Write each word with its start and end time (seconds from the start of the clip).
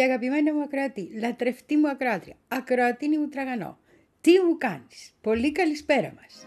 Πολύ 0.00 0.12
αγαπημένη 0.12 0.52
μου 0.52 0.62
ακροατή, 0.62 1.10
λατρευτή 1.20 1.76
μου 1.76 1.88
ακροάτρια, 1.88 2.34
ακροατίνη 2.48 3.18
μου 3.18 3.28
τραγανό. 3.28 3.78
Τι 4.20 4.30
μου 4.40 4.58
κάνεις; 4.58 5.14
Πολύ 5.20 5.52
καλησπέρα 5.52 6.14
μας. 6.16 6.46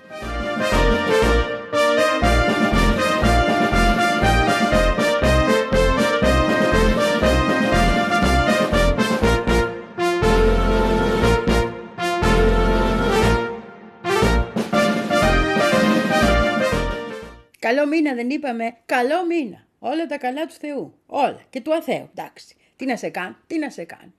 Καλό 17.59 17.87
μήνα 17.87 18.13
δεν 18.13 18.29
είπαμε. 18.29 18.77
Καλό 18.85 19.25
μήνα. 19.25 19.67
Όλα 19.79 20.05
τα 20.05 20.17
καλά 20.17 20.45
του 20.45 20.53
Θεού. 20.53 20.93
Όλα. 21.05 21.41
Και 21.49 21.61
του 21.61 21.73
αθέου. 21.73 22.09
Εντάξει. 22.15 22.55
Τι 22.75 22.85
να 22.85 22.95
σε 22.95 23.09
κάνω. 23.09 23.35
Τι 23.47 23.57
να 23.57 23.69
σε 23.69 23.83
κάνω. 23.83 24.13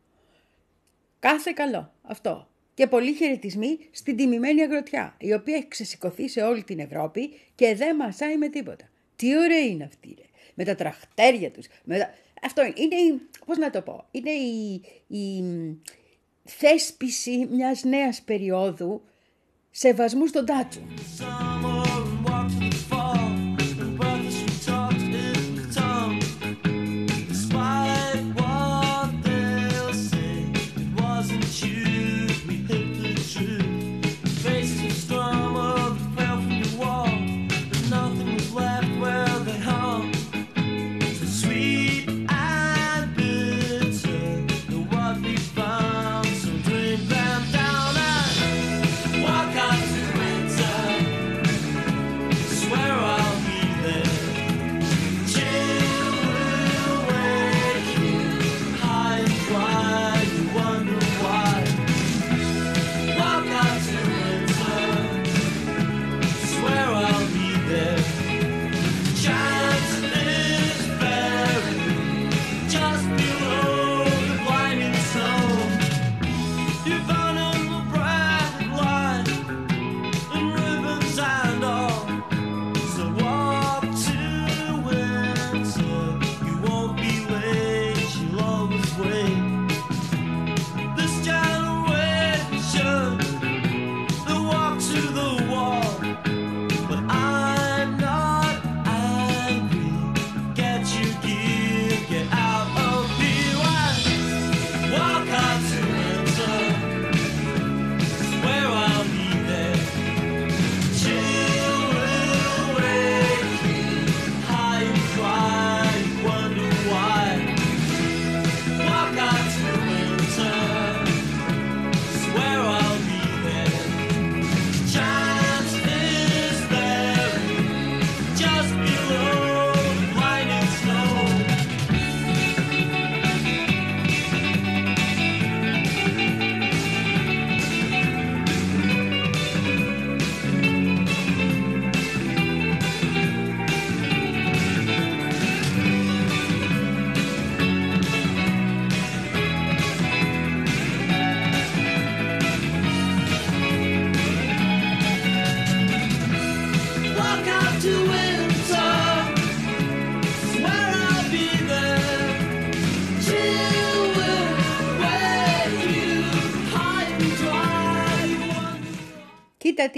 Κάθε 1.19 1.53
καλό. 1.55 1.93
Αυτό. 2.03 2.49
Και 2.75 2.87
πολλοί 2.87 3.13
χαιρετισμοί 3.13 3.79
στην 3.91 4.17
τιμημένη 4.17 4.63
αγροτιά, 4.63 5.15
η 5.19 5.33
οποία 5.33 5.57
έχει 5.57 5.69
ξεσηκωθεί 5.69 6.29
σε 6.29 6.43
όλη 6.43 6.65
την 6.65 6.79
Ευρώπη 6.79 7.41
και 7.55 7.75
δεν 7.75 7.97
μασάει 7.97 8.37
με 8.37 8.49
τίποτα. 8.49 8.89
Τι 9.17 9.39
ωραία 9.39 9.59
είναι 9.59 9.85
αυτή, 9.85 10.15
ρε. 10.19 10.25
Με 10.55 10.65
τα 10.65 10.75
τραχτέρια 10.75 11.51
τους. 11.51 11.67
Με 11.85 11.99
τα... 11.99 12.15
Αυτό 12.43 12.63
είναι, 12.65 12.97
είναι, 12.97 13.21
πώς 13.47 13.59
να 13.59 13.71
το 13.71 13.83
πω, 13.83 14.07
είναι 14.11 14.31
η, 14.31 14.83
η 15.07 15.45
θέσπιση 16.45 17.49
μιας 17.51 17.85
νέας 17.85 18.23
περίοδου 18.23 19.03
σεβασμού 19.71 20.27
στον 20.27 20.47
τάτσο. 20.47 20.81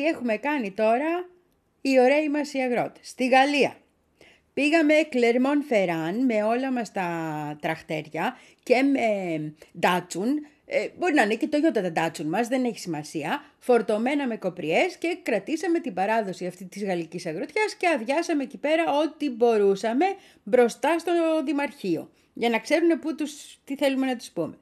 Τι 0.07 0.13
έχουμε 0.13 0.37
κάνει 0.37 0.71
τώρα 0.71 1.29
οι 1.81 2.01
ωραίοι 2.01 2.29
μας 2.29 2.53
οι 2.53 2.59
αγρότες. 2.59 3.09
Στη 3.09 3.29
Γαλλία. 3.29 3.77
Πήγαμε 4.55 4.95
Κλερμόν 5.09 5.63
Φεράν 5.63 6.25
με 6.25 6.43
όλα 6.43 6.73
μας 6.73 6.93
τα 6.93 7.09
τραχτέρια 7.61 8.37
και 8.63 8.83
με 8.83 9.07
ντάτσουν. 9.79 10.47
Ε, 10.67 10.89
μπορεί 10.99 11.15
να 11.15 11.23
είναι 11.23 11.35
και 11.35 11.47
το 11.47 11.57
γιώτα 11.57 11.83
τα 11.83 11.93
ντάτσουν 11.93 12.27
μας, 12.27 12.49
δεν 12.49 12.65
έχει 12.65 12.79
σημασία. 12.79 13.45
Φορτωμένα 13.59 14.27
με 14.27 14.37
κοπριές 14.37 14.97
και 14.97 15.19
κρατήσαμε 15.23 15.81
την 15.81 15.95
παράδοση 15.95 16.47
αυτή 16.47 16.65
της 16.65 16.85
γαλλικής 16.85 17.27
αγροτιάς 17.27 17.75
και 17.75 17.89
αδειάσαμε 17.89 18.43
εκεί 18.43 18.59
πέρα 18.59 18.85
ό,τι 18.99 19.31
μπορούσαμε 19.31 20.07
μπροστά 20.43 20.99
στο 20.99 21.13
Δημαρχείο. 21.45 22.11
Για 22.33 22.49
να 22.49 22.59
ξέρουν 22.59 22.99
που 22.99 23.15
τους, 23.15 23.59
τι 23.65 23.77
θέλουμε 23.77 24.07
να 24.07 24.17
τους 24.17 24.31
πούμε. 24.31 24.59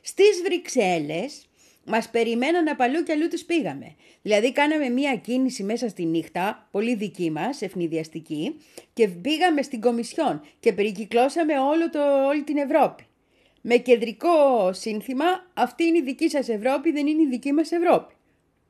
Στις 0.00 0.42
Βρυξέλλες 0.44 1.45
Μας 1.86 2.08
περιμέναν 2.10 2.68
απαλού 2.68 3.02
και 3.02 3.12
αλλού 3.12 3.28
τους 3.28 3.44
πήγαμε. 3.44 3.94
Δηλαδή 4.22 4.52
κάναμε 4.52 4.88
μία 4.88 5.16
κίνηση 5.16 5.62
μέσα 5.62 5.88
στη 5.88 6.04
νύχτα, 6.04 6.68
πολύ 6.70 6.94
δική 6.94 7.30
μας, 7.30 7.62
ευνηδιαστική, 7.62 8.60
και 8.92 9.08
πήγαμε 9.08 9.62
στην 9.62 9.80
Κομισιόν 9.80 10.40
και 10.60 10.72
περικυκλώσαμε 10.72 11.58
όλο 11.58 11.90
το, 11.90 12.26
όλη 12.26 12.42
την 12.42 12.56
Ευρώπη. 12.56 13.06
Με 13.60 13.76
κεντρικό 13.76 14.72
σύνθημα, 14.72 15.24
αυτή 15.54 15.84
είναι 15.84 15.98
η 15.98 16.02
δική 16.02 16.28
σας 16.30 16.48
Ευρώπη, 16.48 16.92
δεν 16.92 17.06
είναι 17.06 17.22
η 17.22 17.26
δική 17.26 17.52
μας 17.52 17.70
Ευρώπη. 17.70 18.14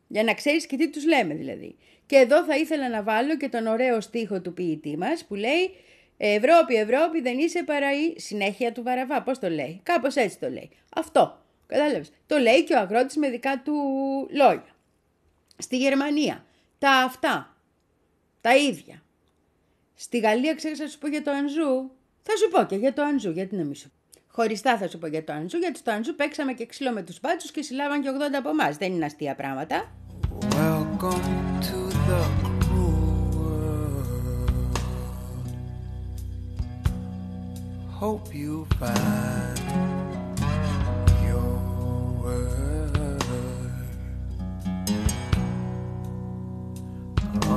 Για 0.08 0.22
να 0.22 0.34
ξέρεις 0.34 0.66
και 0.66 0.76
τι 0.76 0.90
τους 0.90 1.06
λέμε 1.06 1.34
δηλαδή. 1.34 1.76
Και 2.06 2.16
εδώ 2.16 2.44
θα 2.44 2.56
ήθελα 2.56 2.88
να 2.88 3.02
βάλω 3.02 3.36
και 3.36 3.48
τον 3.48 3.66
ωραίο 3.66 4.00
στίχο 4.00 4.40
του 4.40 4.52
ποιητή 4.52 4.96
μας 4.96 5.24
που 5.24 5.34
λέει 5.34 5.70
«Ευρώπη, 6.16 6.74
Ευρώπη 6.74 7.20
δεν 7.20 7.38
είσαι 7.38 7.62
παρά 7.62 7.92
η 7.92 8.20
συνέχεια 8.20 8.72
του 8.72 8.82
Βαραβά». 8.82 9.22
Πώς 9.22 9.38
το 9.38 9.48
λέει; 9.48 9.80
Κάπως 9.82 10.14
έτσι 10.14 10.38
το 10.38 10.48
λέει. 10.48 10.70
Αυτό. 10.96 11.45
Κατάλαβες. 11.66 12.10
Το 12.26 12.36
λέει 12.36 12.64
και 12.64 12.74
ο 12.74 12.78
αγρότης 12.78 13.16
με 13.16 13.30
δικά 13.30 13.62
του 13.62 13.74
λόγια. 14.30 14.74
Στη 15.58 15.76
Γερμανία. 15.76 16.44
Τα 16.78 16.90
αυτά. 16.90 17.56
Τα 18.40 18.56
ίδια. 18.56 19.02
Στη 19.94 20.18
Γαλλία 20.18 20.54
ξέρεις 20.54 20.78
να 20.78 20.86
σου 20.86 20.98
πω 20.98 21.08
για 21.08 21.22
το 21.22 21.30
Ανζού. 21.30 21.90
Θα 22.22 22.36
σου 22.36 22.48
πω 22.50 22.64
και 22.64 22.76
για 22.76 22.92
το 22.92 23.02
Ανζού. 23.02 23.30
Γιατί 23.30 23.56
να 23.56 23.64
μην 23.64 23.74
σου 23.74 23.90
Χωριστά 24.36 24.78
θα 24.78 24.88
σου 24.88 24.98
πω 24.98 25.06
για 25.06 25.24
το 25.24 25.32
Ανζού, 25.32 25.58
γιατί 25.58 25.78
στο 25.78 25.90
Ανζού 25.90 26.14
παίξαμε 26.14 26.52
και 26.52 26.66
ξύλο 26.66 26.92
με 26.92 27.02
τους 27.02 27.20
μπάτσους 27.20 27.50
και 27.50 27.62
συλλάβαν 27.62 28.02
και 28.02 28.08
80 28.10 28.34
από 28.38 28.48
εμάς. 28.48 28.76
Δεν 28.76 28.92
είναι 28.92 29.04
αστεία 29.04 29.34
πράγματα. 29.34 29.90
Welcome 30.50 31.26
to 31.68 31.78
the 32.08 32.46
Hope 38.00 38.34
you 38.34 38.66
find 38.78 39.55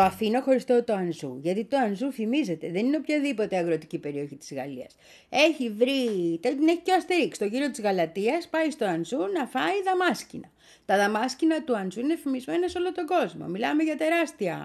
Το 0.03 0.09
αφήνω 0.09 0.41
χωριστό 0.41 0.85
το 0.85 0.93
Ανζού, 0.93 1.39
γιατί 1.43 1.65
το 1.65 1.77
Ανζού 1.77 2.13
φημίζεται, 2.13 2.71
δεν 2.71 2.87
είναι 2.87 2.97
οποιαδήποτε 2.97 3.57
αγροτική 3.57 3.99
περιοχή 3.99 4.37
της 4.37 4.53
Γαλλίας. 4.53 4.95
Έχει 5.29 5.71
βρει, 5.71 6.39
την 6.41 6.69
έχει 6.69 6.81
και 6.83 6.91
ο 6.91 6.95
Αστερίξ, 6.95 7.37
στο 7.37 7.45
γύρο 7.45 7.71
της 7.71 7.81
Γαλατείας 7.81 8.49
πάει 8.49 8.71
στο 8.71 8.85
Ανζού 8.85 9.19
να 9.19 9.47
φάει 9.47 9.83
δαμάσκηνα. 9.85 10.51
Τα 10.85 10.97
δαμάσκηνα 10.97 11.65
του 11.65 11.77
Ανζού 11.77 12.01
είναι 12.01 12.17
φημισμένα 12.17 12.69
σε 12.69 12.79
όλο 12.79 12.93
τον 12.93 13.07
κόσμο. 13.07 13.47
Μιλάμε 13.47 13.83
για 13.83 13.97
τεράστια 13.97 14.57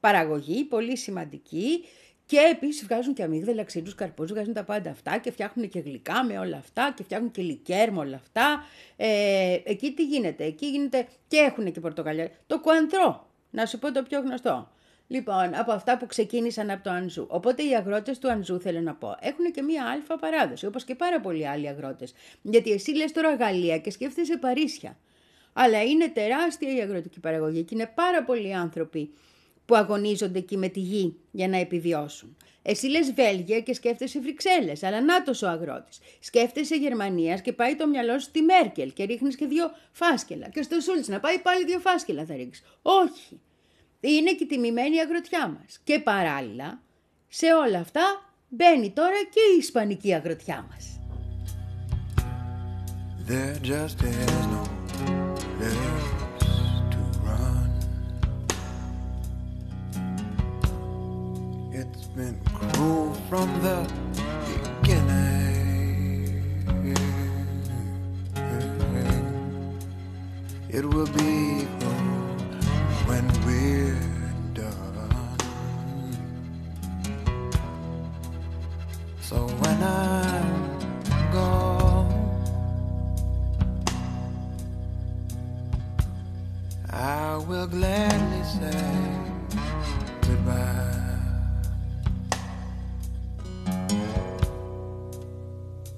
παραγωγή, 0.00 0.64
πολύ 0.64 0.96
σημαντική. 0.96 1.84
Και 2.26 2.38
επίσης 2.52 2.84
βγάζουν 2.84 3.14
και 3.14 3.22
αμύγδαλα, 3.22 3.64
ξύλου, 3.64 3.92
καρπού, 3.96 4.26
βγάζουν 4.26 4.52
τα 4.52 4.64
πάντα 4.64 4.90
αυτά 4.90 5.18
και 5.18 5.30
φτιάχνουν 5.30 5.68
και 5.68 5.78
γλυκά 5.78 6.24
με 6.24 6.38
όλα 6.38 6.56
αυτά 6.56 6.92
και 6.96 7.02
φτιάχνουν 7.02 7.30
και 7.30 7.42
λικέρ 7.42 7.92
με 7.92 7.98
όλα 7.98 8.16
αυτά. 8.16 8.64
Ε, 8.96 9.58
εκεί 9.64 9.92
τι 9.92 10.04
γίνεται, 10.04 10.44
εκεί 10.44 10.66
γίνεται 10.66 11.06
και 11.28 11.36
έχουν 11.36 11.72
και 11.72 11.80
πορτοκαλιά. 11.80 12.30
Το 12.46 12.60
κουαντρό, 12.60 13.31
να 13.52 13.66
σου 13.66 13.78
πω 13.78 13.92
το 13.92 14.02
πιο 14.02 14.20
γνωστό. 14.20 14.68
Λοιπόν, 15.06 15.54
από 15.54 15.72
αυτά 15.72 15.96
που 15.96 16.06
ξεκίνησαν 16.06 16.70
από 16.70 16.82
το 16.82 16.90
Ανζού. 16.90 17.26
Οπότε 17.28 17.62
οι 17.62 17.74
αγρότες 17.74 18.18
του 18.18 18.30
Ανζού, 18.30 18.60
θέλω 18.60 18.80
να 18.80 18.94
πω, 18.94 19.16
έχουν 19.20 19.52
και 19.52 19.62
μία 19.62 19.84
αλφα 19.84 20.18
παράδοση, 20.18 20.66
όπως 20.66 20.84
και 20.84 20.94
πάρα 20.94 21.20
πολλοί 21.20 21.48
άλλοι 21.48 21.68
αγρότες. 21.68 22.14
Γιατί 22.42 22.70
εσύ 22.70 22.90
λες 22.90 23.12
τώρα 23.12 23.34
Γαλλία 23.34 23.78
και 23.78 23.90
σκέφτεσαι 23.90 24.36
Παρίσια. 24.36 24.96
Αλλά 25.52 25.82
είναι 25.82 26.08
τεράστια 26.08 26.74
η 26.74 26.80
αγροτική 26.80 27.20
παραγωγή 27.20 27.62
και 27.62 27.74
είναι 27.74 27.90
πάρα 27.94 28.24
πολλοί 28.24 28.54
άνθρωποι 28.54 29.14
που 29.64 29.76
αγωνίζονται 29.76 30.38
εκεί 30.38 30.56
με 30.56 30.68
τη 30.68 30.80
γη 30.80 31.16
για 31.30 31.48
να 31.48 31.56
επιβιώσουν. 31.56 32.36
Εσύ 32.62 32.86
λες 32.86 33.12
Βέλγια 33.12 33.60
και 33.60 33.74
σκέφτεσαι 33.74 34.20
Βρυξέλλες, 34.20 34.82
αλλά 34.82 35.00
νάτος 35.00 35.42
ο 35.42 35.48
αγρότης. 35.48 35.98
Σκέφτεσαι 36.20 36.74
Γερμανίας 36.76 37.40
και 37.40 37.52
πάει 37.52 37.76
το 37.76 37.86
μυαλό 37.88 38.12
σου 38.12 38.26
στη 38.26 38.42
Μέρκελ 38.42 38.92
και 38.92 39.04
ρίχνεις 39.04 39.36
και 39.36 39.46
δύο 39.46 39.70
φάσκελα. 39.92 40.48
Και 40.48 40.62
στο 40.62 40.80
Σούλτς 40.80 41.08
να 41.08 41.20
πάει 41.20 41.38
πάλι 41.38 41.64
δύο 41.64 41.78
φάσκελα 41.78 42.24
θα 42.24 42.34
ρίξεις. 42.34 42.64
Όχι. 42.82 43.40
Είναι 44.00 44.32
και 44.32 44.44
η 44.44 44.46
τιμημένη 44.46 45.00
αγροτιά 45.00 45.48
μας. 45.48 45.80
Και 45.84 45.98
παράλληλα, 45.98 46.82
σε 47.28 47.46
όλα 47.46 47.78
αυτά 47.78 48.34
μπαίνει 48.48 48.90
τώρα 48.90 49.16
και 49.30 49.40
η 49.54 49.58
ισπανική 49.58 50.14
αγροτιά 50.14 50.66
μας. 50.70 50.96
There 53.28 53.56
just 53.62 54.02
is 54.02 54.46
no 54.52 54.62
place 55.58 56.11
been 62.14 62.38
cruel 62.44 63.14
from 63.30 63.48
the 63.62 63.90
beginning. 64.82 65.32
It 70.68 70.84
will 70.84 71.06
be 71.06 71.64
when 73.06 73.26
we're 73.46 73.98
done. 74.52 75.38
So 79.22 79.36
when 79.36 79.82
I'm 79.82 81.32
gone. 81.32 82.12
I 86.90 87.36
will 87.48 87.66
gladly 87.66 88.44
say 88.44 89.21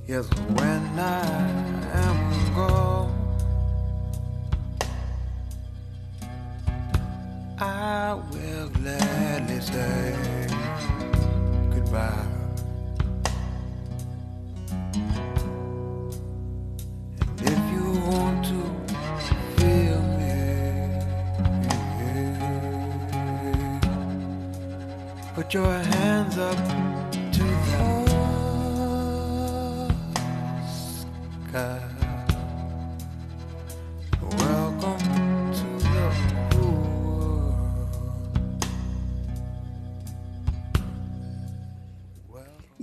Yes, 0.06 0.28
when 0.28 0.98
I 0.98 1.24
am 1.94 2.54
gone, 2.54 2.83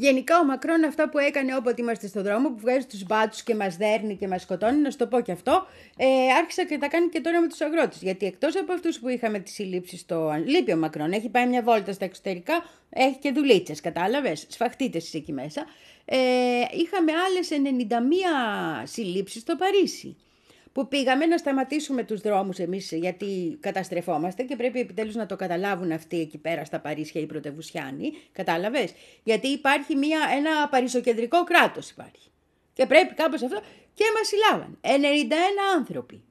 Γενικά 0.02 0.40
ο 0.40 0.46
Μακρόν 0.46 0.84
αυτά 0.84 1.10
που 1.10 1.18
έκανε 1.18 1.56
όποτε 1.56 1.82
είμαστε 1.82 2.08
στον 2.08 2.24
δρόμο, 2.24 2.50
που 2.50 2.60
βγάζει 2.60 2.86
τους 2.86 3.04
μπάτσους 3.04 3.44
και 3.44 3.56
μας 3.56 3.78
δέρνει 3.78 4.16
και 4.16 4.28
μας 4.28 4.42
σκοτώνει, 4.42 4.78
να 4.78 4.92
σου 4.92 4.98
το 4.98 5.08
πω 5.08 5.22
και 5.22 5.32
αυτό, 5.32 5.66
ε, 5.98 6.06
άρχισε 6.40 6.66
και 6.66 6.78
τα 6.78 6.88
κάνει 6.88 7.10
και 7.10 7.22
τώρα 7.22 7.42
με 7.42 7.48
τους 7.48 7.62
αγρότες. 7.62 8.02
Γιατί 8.02 8.26
εκτός 8.26 8.56
από 8.56 8.74
αυτούς 8.74 9.00
που 9.00 9.08
είχαμε 9.08 9.40
τις 9.40 9.54
συλλήψεις 9.54 10.00
στο... 10.00 10.34
Λείπει 10.46 10.72
ο 10.74 10.78
Μακρόν, 10.78 11.12
έχει 11.12 11.30
πάει 11.30 11.48
μια 11.48 11.62
βόλτα 11.62 11.92
στα 11.94 12.06
εξωτερικά, 12.06 12.66
έχει 12.90 13.18
και 13.18 13.32
δουλίτσες, 13.32 13.82
κατάλαβες, 13.82 14.46
σφαχτείτε 14.50 14.98
εσείς 14.98 15.14
εκεί 15.14 15.34
μέσα. 15.34 15.66
Ε, 16.06 16.18
είχαμε 16.72 17.12
άλλες 17.12 17.50
91 18.84 18.84
συλλήψεις 18.84 19.42
στο 19.42 19.56
Παρίσι 19.56 20.18
που 20.72 20.88
πήγαμε 20.88 21.26
να 21.26 21.38
σταματήσουμε 21.38 22.04
τους 22.04 22.22
δρόμους 22.22 22.58
εμείς 22.58 22.92
γιατί 22.92 23.58
καταστρεφόμαστε 23.60 24.44
και 24.44 24.56
πρέπει 24.56 24.80
επιτέλους 24.80 25.16
να 25.16 25.26
το 25.26 25.36
καταλάβουν 25.36 25.92
αυτοί 25.92 26.20
εκεί 26.20 26.38
πέρα 26.38 26.66
στα 26.66 26.80
Παρίσια 26.80 27.22
οι 27.22 27.26
πρωτευουσιάνοι, 27.26 28.14
κατάλαβες, 28.32 28.94
γιατί 29.24 29.48
υπάρχει 29.48 29.96
μια, 29.96 30.20
ένα 30.36 30.70
παρισοκεντρικό 30.70 31.44
κράτος 31.44 31.90
υπάρχει 31.90 32.32
και 32.74 32.86
πρέπει 32.86 33.14
κάπως 33.14 33.44
αυτό 33.44 33.62
και 33.94 34.04
μας 34.18 34.28
συλλάβαν, 34.28 34.78
91 34.82 35.78
άνθρωποι. 35.78 36.24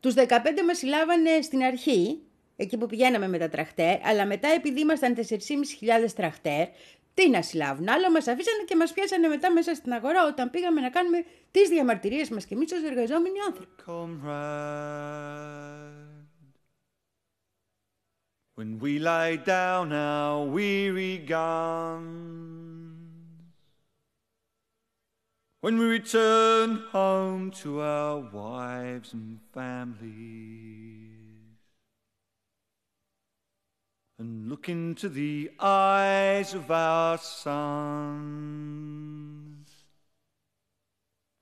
Τους 0.00 0.14
15 0.14 0.26
μας 0.66 0.78
συλλάβανε 0.78 1.40
στην 1.42 1.62
αρχή, 1.62 2.20
εκεί 2.56 2.76
που 2.76 2.86
πηγαίναμε 2.86 3.28
με 3.28 3.38
τα 3.38 3.48
τραχτέρ, 3.48 4.06
αλλά 4.06 4.26
μετά 4.26 4.48
επειδή 4.48 4.80
ήμασταν 4.80 5.14
4.500 5.14 5.22
τραχτέρ, 6.14 6.66
Τι 7.20 7.28
να 7.30 7.42
συλλάβουν. 7.42 7.88
Άλλο 7.88 8.10
μας 8.10 8.26
αφήσανε 8.26 8.62
και 8.66 8.76
μας 8.76 8.92
πιάσανε 8.92 9.28
μετά 9.28 9.52
μέσα 9.52 9.74
στην 9.74 9.92
αγορά 9.92 10.26
όταν 10.26 10.50
πήγαμε 10.50 10.80
να 10.80 10.90
κάνουμε 10.90 11.24
τις 11.50 11.68
διαμαρτυρίες 11.68 12.28
μας 12.28 12.44
και 12.44 12.54
εμείς 12.54 12.72
ως 12.72 12.82
εργαζόμενοι 12.82 13.38
άνθρωποι. 13.46 13.82
comrade. 13.86 15.20
When 18.58 18.78
we 18.84 18.98
lay 18.98 19.36
down 19.56 19.92
our 19.92 20.38
weary 20.56 21.16
guns, 21.34 22.60
when 25.64 25.74
we 25.80 25.86
return 25.98 26.68
home 26.96 27.42
to 27.62 27.68
our 27.98 28.18
wives 28.40 29.10
and 29.18 29.28
families, 29.56 31.09
and 34.20 34.48
look 34.50 34.68
into 34.68 35.08
the 35.08 35.50
eyes 35.58 36.52
of 36.52 36.70
our 36.70 37.16
sons. 37.16 38.60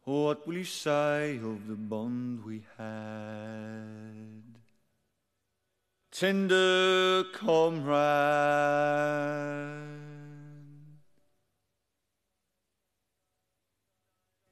What 0.05 0.47
will 0.47 0.55
you 0.55 0.63
say 0.63 1.39
of 1.39 1.67
the 1.67 1.75
bond 1.75 2.45
we 2.45 2.63
had? 2.79 4.45
Tender 6.13 7.25
comrade. 7.35 7.89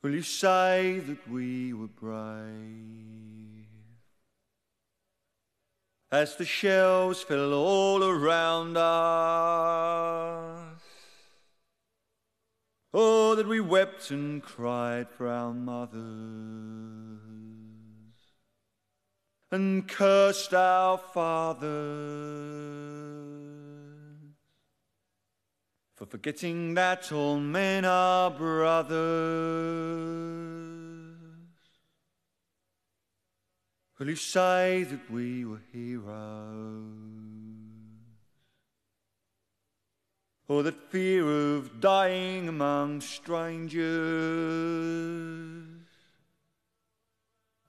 Will 0.03 0.15
you 0.15 0.23
say 0.23 0.99
that 0.99 1.31
we 1.31 1.73
were 1.73 1.87
brave? 1.87 3.06
As 6.11 6.37
the 6.37 6.45
shells 6.45 7.23
fell 7.23 7.53
all 7.53 8.05
around 8.05 8.77
us. 8.77 8.87
Oh, 12.95 13.35
that 13.35 13.49
we 13.49 13.61
wept 13.61 14.11
and 14.11 14.43
cried 14.43 15.11
for 15.11 15.29
our 15.29 15.53
mothers 15.53 15.99
and 19.51 19.87
cursed 19.87 20.55
our 20.55 20.97
fathers 20.99 21.67
for 25.97 26.07
forgetting 26.07 26.75
that 26.75 27.11
all 27.11 27.41
men 27.41 27.85
are 27.85 28.31
brothers. 28.31 28.97
Will 33.99 34.09
you 34.09 34.17
say 34.17 34.85
that 34.85 35.11
we 35.11 35.45
were 35.45 35.63
heroes? 35.73 37.27
or 40.49 40.63
that 40.63 40.91
fear 40.91 41.57
of 41.57 41.81
dying 41.81 42.49
among 42.49 43.01
strangers 43.01 43.85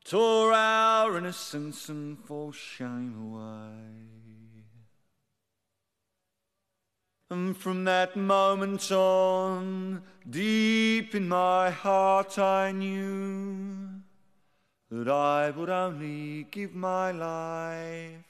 tore 0.05 0.53
our 0.53 1.17
innocence 1.17 1.89
and 1.89 2.19
false 2.19 2.55
shame 2.55 3.15
away. 3.34 4.05
And 7.29 7.57
from 7.57 7.84
that 7.86 8.15
moment 8.15 8.89
on, 8.91 10.01
deep 10.29 11.13
in 11.13 11.27
my 11.27 11.72
heart, 11.72 12.39
I 12.39 12.72
knew 12.72 13.97
that 14.89 15.08
I 15.08 15.51
would 15.51 15.70
only 15.70 16.48
give 16.50 16.74
my 16.74 17.12
life 17.12 18.24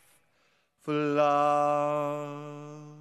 for 0.81 0.93
love 0.93 2.97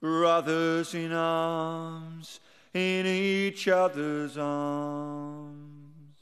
brothers 0.00 0.94
in 0.94 1.12
arms, 1.12 2.40
in 2.72 3.06
each 3.06 3.68
other's 3.68 4.38
arms, 4.38 6.16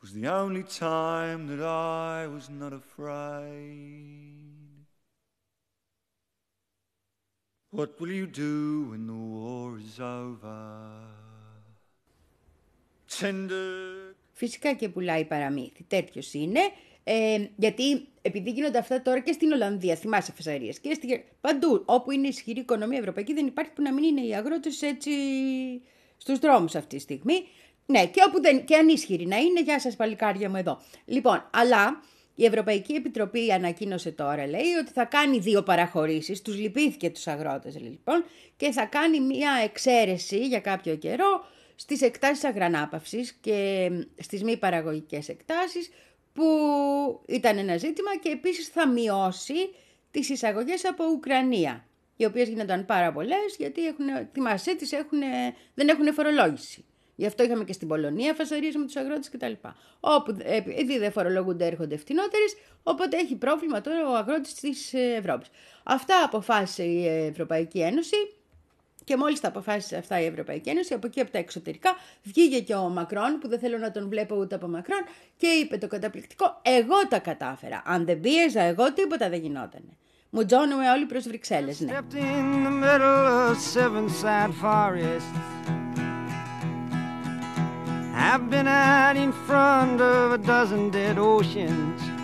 was 0.00 0.12
the 0.12 0.28
only 0.28 0.62
time 0.62 1.48
that 1.48 1.64
I 1.64 2.28
was 2.28 2.48
not 2.48 2.72
afraid. 2.72 4.44
What 7.70 8.00
will 8.00 8.10
you 8.10 8.26
do 8.26 8.86
when 8.90 9.06
the 9.06 9.12
war 9.12 9.78
is 9.78 10.00
over? 10.00 11.17
Tender 13.20 13.98
Φυσικά 14.38 14.72
και 14.72 14.88
πουλάει 14.88 15.24
παραμύθι. 15.24 15.84
Τέτοιος 15.88 16.34
είναι. 16.34 16.60
Ε, 17.04 17.48
γιατί 17.56 18.06
επειδή 18.22 18.50
γίνονται 18.50 18.78
αυτά 18.78 19.02
τώρα 19.02 19.20
και 19.20 19.32
στην 19.32 19.52
Ολλανδία, 19.52 19.94
θυμάσαι 19.94 20.32
φασαρίες 20.32 20.78
και 20.78 20.94
στη, 20.94 21.24
παντού 21.40 21.82
όπου 21.84 22.10
είναι 22.10 22.28
ισχυρή 22.28 22.60
οικονομία 22.60 22.98
ευρωπαϊκή, 22.98 23.34
δεν 23.34 23.46
υπάρχει 23.46 23.70
που 23.72 23.82
να 23.82 23.92
μην 23.92 24.04
είναι 24.04 24.20
οι 24.20 24.34
αγρότες 24.34 24.82
έτσι 24.82 25.10
στους 26.16 26.38
δρόμους 26.38 26.74
αυτή 26.74 26.96
τη 26.96 27.02
στιγμή. 27.02 27.46
Ναι, 27.86 28.06
και 28.06 28.22
όπου 28.26 28.40
δεν, 28.40 28.64
και 28.64 28.76
ανίσχυροι 28.76 29.26
να 29.26 29.36
είναι, 29.36 29.60
γεια 29.60 29.80
σας 29.80 29.96
παλικάρια 29.96 30.48
μου 30.48 30.56
εδώ. 30.56 30.80
Λοιπόν, 31.04 31.48
αλλά 31.52 32.02
η 32.34 32.44
Ευρωπαϊκή 32.44 32.92
Επιτροπή 32.92 33.52
ανακοίνωσε 33.52 34.10
τώρα, 34.10 34.46
λέει, 34.46 34.72
ότι 34.80 34.90
θα 34.92 35.04
κάνει 35.04 35.38
δύο 35.38 35.62
παραχωρήσεις, 35.62 36.42
τους 36.42 36.58
λυπήθηκε 36.58 37.10
τους 37.10 37.26
αγρότες 37.26 37.80
λοιπόν, 37.80 38.24
και 38.56 38.70
θα 38.70 38.84
κάνει 38.84 39.20
μία 39.20 39.50
εξαίρεση 39.64 40.46
για 40.46 40.60
κάποιο 40.60 40.94
καιρό 40.96 41.44
στις 41.80 42.02
εκτάσεις 42.02 42.44
αγρανάπαυσης 42.44 43.32
και 43.32 43.90
στις 44.18 44.42
μη 44.42 44.56
παραγωγικές 44.56 45.28
εκτάσεις, 45.28 45.90
που 46.32 46.44
ήταν 47.26 47.58
ένα 47.58 47.76
ζήτημα 47.76 48.16
και 48.16 48.28
επίσης 48.28 48.68
θα 48.68 48.88
μειώσει 48.88 49.74
τις 50.10 50.28
εισαγωγές 50.28 50.84
από 50.84 51.04
Ουκρανία, 51.04 51.86
οι 52.16 52.24
οποίες 52.24 52.48
γίνονταν 52.48 52.86
πάρα 52.86 53.12
πολλές 53.12 53.56
γιατί 53.58 53.86
έχουν, 53.86 54.06
θυμάσαι, 54.32 54.74
τις 54.74 54.92
έχουν, 54.92 55.18
δεν 55.74 55.88
έχουν 55.88 56.12
φορολόγηση. 56.12 56.84
Γι' 57.14 57.26
αυτό 57.26 57.42
είχαμε 57.44 57.64
και 57.64 57.72
στην 57.72 57.88
Πολωνία 57.88 58.34
φασαρίες 58.34 58.74
με 58.74 58.84
τους 58.84 58.96
αγρότες 58.96 59.28
κτλ. 59.28 59.52
Όπου 60.00 60.36
επειδή 60.78 60.98
δεν 60.98 61.12
φορολογούνται 61.12 61.66
έρχονται 61.66 61.96
φτηνότερες, 61.96 62.56
οπότε 62.82 63.16
έχει 63.16 63.36
πρόβλημα 63.36 63.80
τώρα 63.80 64.08
ο 64.08 64.14
αγρότης 64.14 64.54
της 64.54 64.92
Ευρώπης. 64.94 65.48
Αυτά 65.82 66.24
αποφάσισε 66.24 66.82
η 66.82 67.06
Ευρωπαϊκή 67.06 67.80
Ένωση 67.80 68.16
και 69.08 69.16
μόλις 69.16 69.40
τα 69.40 69.48
αποφάσισε 69.48 69.96
αυτά 69.96 70.20
η 70.20 70.24
Ευρωπαϊκή 70.24 70.70
Ένωση, 70.70 70.94
από 70.94 71.06
εκεί 71.06 71.20
από 71.20 71.30
τα 71.30 71.38
εξωτερικά 71.38 71.96
βγήκε 72.22 72.60
και 72.60 72.74
ο 72.74 72.88
Μακρόν, 72.88 73.38
που 73.40 73.48
δεν 73.48 73.58
θέλω 73.58 73.78
να 73.78 73.90
τον 73.90 74.08
βλέπω 74.08 74.36
ούτε 74.36 74.54
από 74.54 74.68
Μακρόν, 74.68 75.04
και 75.36 75.46
είπε 75.46 75.78
το 75.78 75.86
καταπληκτικό, 75.86 76.60
εγώ 76.62 77.08
τα 77.08 77.18
κατάφερα. 77.18 77.82
Αν 77.84 78.04
δεν 78.04 78.20
πίεζα 78.20 78.60
εγώ, 78.60 78.92
τίποτα 78.92 79.28
δεν 79.28 79.40
γινότανε. 79.40 79.96
Μου 80.30 80.44
τζώνουμε 80.44 80.90
όλοι 80.90 81.06
προς 81.06 81.24
Βρυξέλλες, 81.24 81.80
ναι. 81.80 81.92
Stepped 81.92 82.14
in 82.14 82.64
the 82.66 82.84
middle 82.84 83.26
of 83.48 83.56
seven 83.76 84.08
sad 84.22 84.50
forests. 84.62 85.38
I've 88.30 88.50
been 88.50 88.68
out 88.68 89.16
in 89.24 89.32
front 89.48 90.00
of 90.00 90.32
a 90.32 90.40
dozen 90.54 90.90
dead 90.90 91.18
oceans. 91.18 92.17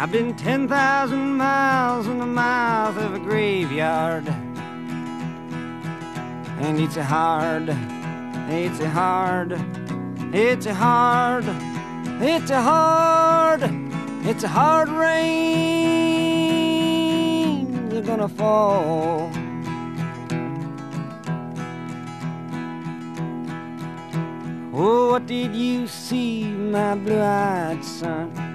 I've 0.00 0.12
been 0.12 0.36
10,000 0.36 1.36
miles 1.36 2.06
in 2.06 2.18
the 2.18 2.26
mouth 2.26 2.96
of 2.96 3.14
a 3.14 3.18
graveyard. 3.18 4.28
And 6.60 6.78
it's 6.78 6.96
a 6.96 7.02
hard, 7.02 7.70
it's 8.48 8.78
a 8.78 8.88
hard, 8.88 9.60
it's 10.32 10.66
a 10.66 10.74
hard, 10.74 11.46
it's 12.22 12.50
a 12.52 12.62
hard, 12.62 13.62
it's 14.22 14.44
a 14.44 14.48
hard 14.48 14.88
rain. 14.88 15.18
You're 17.90 18.02
gonna 18.02 18.28
fall. 18.28 19.32
Oh, 24.72 25.10
what 25.10 25.26
did 25.26 25.56
you 25.56 25.88
see, 25.88 26.44
my 26.44 26.94
blue-eyed 26.94 27.84
son? 27.84 28.47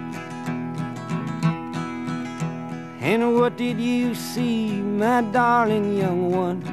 And 3.04 3.36
what 3.36 3.58
did 3.58 3.82
you 3.82 4.16
see, 4.16 4.70
my 4.70 5.22
darling 5.24 5.98
young 5.98 6.32
one? 6.32 6.64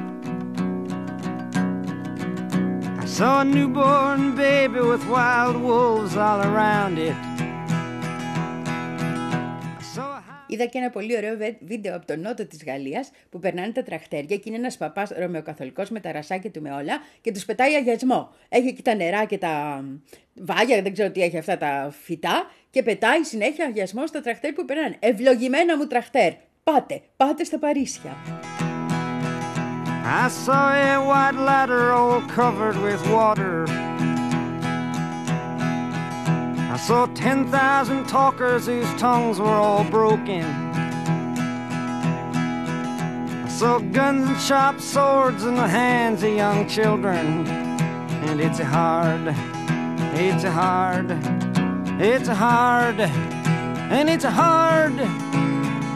I 3.01 3.03
saw 3.03 3.41
a 3.41 3.43
newborn 3.43 4.33
baby 4.37 4.79
with 4.79 5.05
wild 5.07 5.57
wolves 5.57 6.15
all 6.15 6.39
around 6.39 6.99
it. 6.99 7.30
Είδα 10.53 10.65
και 10.65 10.77
ένα 10.77 10.89
πολύ 10.89 11.17
ωραίο 11.17 11.37
βε- 11.37 11.57
βίντεο 11.61 11.95
από 11.95 12.05
τον 12.05 12.19
νότο 12.19 12.45
της 12.45 12.63
Γαλλίας 12.63 13.11
που 13.29 13.39
περνάνε 13.39 13.71
τα 13.71 13.83
τραχτέρια 13.83 14.35
και 14.35 14.43
είναι 14.45 14.55
ένας 14.57 14.77
παπάς 14.77 15.09
ρωμαιοκαθολικός 15.17 15.89
με 15.89 15.99
τα 15.99 16.11
ρασάκια 16.11 16.51
του 16.51 16.61
με 16.61 16.71
όλα 16.71 16.93
και 17.21 17.31
τους 17.31 17.45
πετάει 17.45 17.73
αγιασμό. 17.73 18.29
Έχει 18.49 18.67
εκεί 18.67 18.81
τα 18.81 18.93
νερά 18.95 19.25
και 19.25 19.37
τα 19.37 19.83
βάγια, 20.33 20.81
δεν 20.81 20.93
ξέρω 20.93 21.11
τι 21.11 21.21
έχει 21.21 21.37
αυτά 21.37 21.57
τα 21.57 21.93
φυτά 22.03 22.51
και 22.69 22.83
πετάει 22.83 23.23
συνέχεια 23.23 23.65
αγιασμό 23.65 24.07
στα 24.07 24.21
τραχτέρ 24.21 24.53
που 24.53 24.65
περνάνε. 24.65 24.95
Ευλογημένα 24.99 25.77
μου 25.77 25.87
τραχτέρ. 25.87 26.31
Πάτε, 26.63 27.01
πάτε 27.17 27.43
στα 27.43 27.59
Παρίσια. 27.59 28.17
I 30.03 30.27
saw 30.45 30.67
a 30.91 30.97
white 31.09 31.39
ladder 31.49 31.83
all 31.99 32.21
covered 32.39 32.77
with 32.85 33.01
water. 33.17 33.55
I 36.71 36.77
saw 36.77 37.05
10,000 37.05 38.07
talkers 38.07 38.65
whose 38.65 38.89
tongues 38.93 39.41
were 39.41 39.45
all 39.45 39.83
broken. 39.83 40.45
I 43.43 43.47
saw 43.49 43.79
guns 43.79 44.29
and 44.29 44.39
sharp 44.39 44.79
swords 44.79 45.43
in 45.43 45.55
the 45.55 45.67
hands 45.67 46.23
of 46.23 46.33
young 46.33 46.69
children. 46.69 47.45
And 47.45 48.39
it's 48.39 48.59
hard, 48.59 49.35
it's 50.15 50.45
hard, 50.45 51.11
it's 51.99 52.29
hard, 52.29 53.01
and 53.01 54.09
it's 54.09 54.23
hard, 54.23 54.93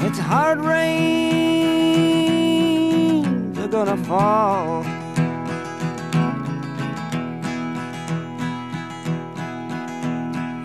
it's 0.01 0.19
hard 0.19 0.59
rain. 0.59 1.23
They're 3.53 3.69
gonna 3.69 3.95
fall. 4.03 4.83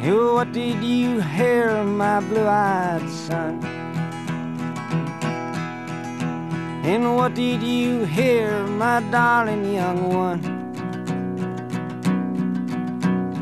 What 0.03 0.53
did 0.53 0.83
you 0.83 1.21
hear, 1.21 1.85
my 1.85 2.21
blue-eyed 2.21 3.07
son? 3.11 3.63
And 6.83 7.15
what 7.17 7.35
did 7.35 7.63
you 7.63 8.05
hear, 8.05 8.67
my 8.67 9.03
darling 9.11 9.75
young 9.75 10.09
one? 10.09 10.41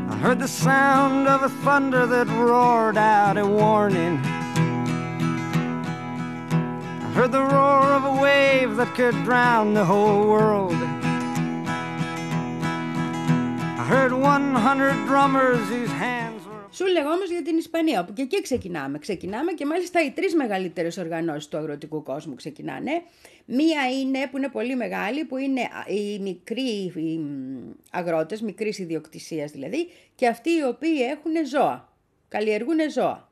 I 0.09 0.17
heard 0.17 0.39
the 0.39 0.49
sound 0.49 1.29
of 1.29 1.43
a 1.43 1.49
thunder 1.63 2.05
that 2.05 2.27
roared 2.27 2.97
out 2.97 3.37
a 3.37 3.47
warning. 3.47 4.19
I 7.01 7.11
heard 7.15 7.31
the 7.31 7.41
roar 7.41 7.85
of 7.93 8.03
a 8.03 8.21
wave 8.21 8.75
that 8.75 8.93
could 8.95 9.15
drown 9.23 9.73
the 9.73 9.85
whole 9.85 10.27
world. 10.27 10.75
I 13.79 13.85
heard 13.87 14.11
100 14.11 15.05
drummers 15.07 15.65
whose 15.69 15.89
hands. 15.89 16.48
Σου 16.79 16.85
λέγω 16.85 17.09
όμως 17.09 17.29
για 17.29 17.41
την 17.41 17.57
Ισπανία, 17.57 17.99
όπου 17.99 18.13
και 18.13 18.21
εκεί 18.21 18.41
ξεκινάμε. 18.41 18.99
Ξεκινάμε 18.99 19.51
και 19.51 19.65
μάλιστα 19.65 20.03
οι 20.03 20.11
τρεις 20.11 20.35
μεγαλύτερες 20.35 20.97
οργανώσεις 20.97 21.47
του 21.47 21.57
αγροτικού 21.57 22.03
κόσμου 22.03 22.35
ξεκινάνε. 22.35 22.91
Μία 23.45 23.89
είναι 23.99 24.27
που 24.31 24.37
είναι 24.37 24.49
πολύ 24.49 24.75
μεγάλη, 24.75 25.25
που 25.25 25.37
είναι 25.37 25.61
οι 25.87 26.19
μικροί 26.19 26.93
αγρότες, 27.91 28.41
μικρής 28.41 28.79
ιδιοκτησίας 28.79 29.51
δηλαδή, 29.51 29.89
και 30.15 30.27
αυτοί 30.27 30.49
οι 30.49 30.63
οποίοι 30.63 30.97
έχουν 31.01 31.47
ζώα. 31.47 31.93
Καλλιεργούν 32.27 32.91
ζώα. 32.91 33.29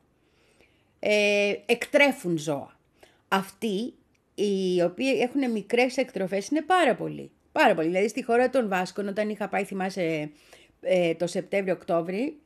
Ε, 1.00 1.54
εκτρέφουν 1.66 2.38
ζώα. 2.38 2.80
Αυτοί 3.28 3.94
οι 4.36 4.82
οποίοι 4.82 5.20
έχουν 5.22 5.52
μικρές 5.52 5.98
εκτροφές 5.98 6.48
είναι 6.48 6.62
πάρα 6.62 6.96
πολλοί. 6.96 7.32
Πάρα 7.52 7.74
πολλοί. 7.74 7.88
Δηλαδή 7.88 8.08
στη 8.08 8.24
χώρα 8.24 8.50
των 8.50 8.68
Βάσκων 8.68 9.08
όταν 9.08 9.30
είχα 9.30 9.48
πάει 9.48 9.64
θυμάσαι 9.64 10.32
ε, 10.82 11.16
το 11.16 11.28
Σεπτέμβριο-Οκτώβρη 11.28 12.38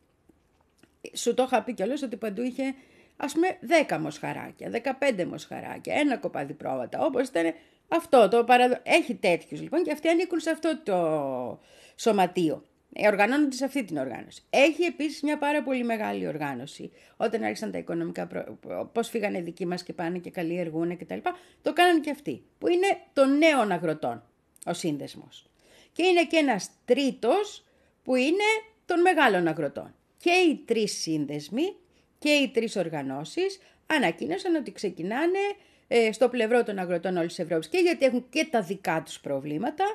σου 1.13 1.34
το 1.34 1.43
είχα 1.43 1.63
πει 1.63 1.74
κιόλας 1.74 2.01
ότι 2.01 2.15
παντού 2.15 2.41
είχε 2.41 2.74
ας 3.17 3.34
πούμε 3.34 3.48
10 3.88 3.98
μοσχαράκια, 4.00 4.98
15 5.00 5.25
μοσχαράκια, 5.25 5.96
ένα 5.96 6.17
κοπάδι 6.17 6.53
πρόβατα, 6.53 7.05
όπως 7.05 7.27
ήταν 7.27 7.53
αυτό 7.88 8.27
το 8.27 8.43
παραδο... 8.43 8.77
Έχει 8.84 9.15
τέτοιους 9.15 9.62
λοιπόν 9.62 9.84
και 9.84 9.91
αυτοί 9.91 10.08
ανήκουν 10.08 10.39
σε 10.39 10.50
αυτό 10.50 10.79
το 10.84 11.60
σωματείο. 11.96 12.65
Ε, 12.93 13.08
οργανώνονται 13.08 13.55
σε 13.55 13.65
αυτή 13.65 13.84
την 13.84 13.98
οργάνωση. 13.98 14.44
Έχει 14.50 14.83
επίσης 14.83 15.22
μια 15.22 15.37
πάρα 15.37 15.64
πολύ 15.64 15.83
μεγάλη 15.83 16.27
οργάνωση. 16.27 16.92
Όταν 17.18 17.44
άρχισαν 17.44 17.72
τα 17.72 17.77
οικονομικά, 17.77 18.27
προ... 18.27 18.90
πώς 18.94 19.09
φύγανε 19.09 19.42
δικοί 19.42 19.66
μας 19.66 19.83
και 19.83 19.94
πάνε 19.94 20.18
και 20.18 20.29
καλλιεργούν 20.29 20.98
κτλ. 20.98 21.18
Το 21.61 21.74
κάνανε 21.74 22.00
και 22.00 22.09
αυτοί. 22.09 22.44
Που 22.57 22.68
είναι 22.68 22.98
των 23.14 23.37
νέων 23.37 23.72
αγροτών 23.72 24.24
ο 24.66 24.74
σύνδεσμος. 24.74 25.50
Και 25.92 26.03
είναι 26.03 26.25
και 26.25 26.37
ένας 26.37 26.70
τρίτος 26.85 27.66
που 28.03 28.16
είναι 28.16 28.44
των 28.85 29.01
μεγάλων 29.01 29.48
αγροτών. 29.48 29.96
Και 30.22 30.31
οι 30.31 30.64
τρεις 30.66 31.01
σύνδεσμοι 31.01 31.75
και 32.18 32.29
οι 32.29 32.50
τρεις 32.50 32.75
οργανώσεις 32.75 33.60
ανακοίνωσαν 33.88 34.55
ότι 34.55 34.72
ξεκινάνε 34.72 35.40
ε, 35.88 36.12
στο 36.12 36.29
πλευρό 36.29 36.64
των 36.64 36.77
αγροτών 36.77 37.18
όλης 37.18 37.36
της 37.36 37.44
Ευρώπης 37.46 37.68
και 37.68 37.77
γιατί 37.77 38.05
έχουν 38.05 38.25
και 38.29 38.48
τα 38.51 38.62
δικά 38.62 39.01
τους 39.05 39.20
προβλήματα, 39.20 39.86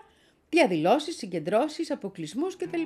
διαδηλώσεις, 0.48 1.16
συγκεντρώσεις, 1.16 1.90
αποκλεισμούς 1.90 2.56
κτλ. 2.56 2.82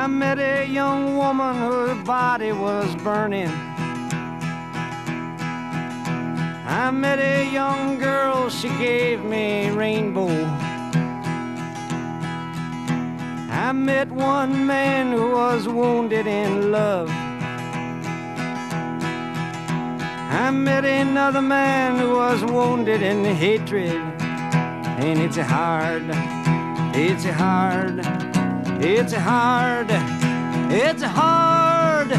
I 0.00 0.06
met 0.06 0.38
a 0.38 0.66
young 0.80 1.16
woman 1.16 1.54
whose 1.62 1.96
body 2.04 2.52
was 2.52 2.88
burning. 3.06 3.52
I 6.82 6.90
met 6.90 7.18
a 7.18 7.38
young 7.58 7.98
girl, 7.98 8.50
she 8.50 8.68
gave 8.86 9.18
me 9.32 9.68
a 9.68 9.72
rainbow. 9.72 10.67
I 13.58 13.72
met 13.72 14.08
one 14.08 14.66
man 14.68 15.10
who 15.10 15.32
was 15.32 15.66
wounded 15.66 16.28
in 16.28 16.70
love. 16.70 17.10
I 20.30 20.50
met 20.52 20.84
another 20.84 21.42
man 21.42 21.98
who 21.98 22.14
was 22.14 22.44
wounded 22.44 23.02
in 23.02 23.24
hatred. 23.24 24.00
And 25.02 25.18
it's 25.18 25.36
hard, 25.36 26.04
it's 26.94 27.24
hard, 27.24 27.98
it's 28.80 29.12
hard, 29.12 29.90
it's 30.70 31.02
hard, 31.02 32.12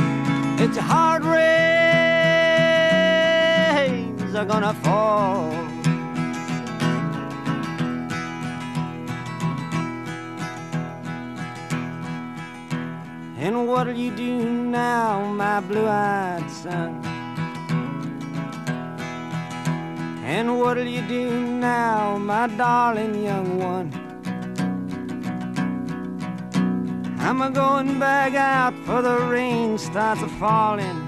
it's 0.60 0.78
hard 0.78 1.24
rains 1.24 1.56
are 4.36 4.46
gonna 4.46 4.74
fall. 4.74 5.69
And 13.42 13.70
what'll 13.70 13.96
you 13.96 14.14
do 14.18 14.44
now, 14.44 15.24
my 15.32 15.62
blue-eyed 15.62 16.52
son? 16.52 17.02
And 20.26 20.60
what'll 20.60 20.86
you 20.86 21.02
do 21.04 21.32
now, 21.48 22.18
my 22.18 22.48
darling 22.48 23.24
young 23.24 23.58
one? 23.58 23.94
I'm 27.18 27.42
a 27.42 27.50
going 27.50 27.98
back 27.98 28.34
out 28.34 28.74
for 28.86 29.02
the 29.02 29.18
rain 29.32 29.78
starts 29.78 30.22
a 30.22 30.28
falling. 30.28 31.00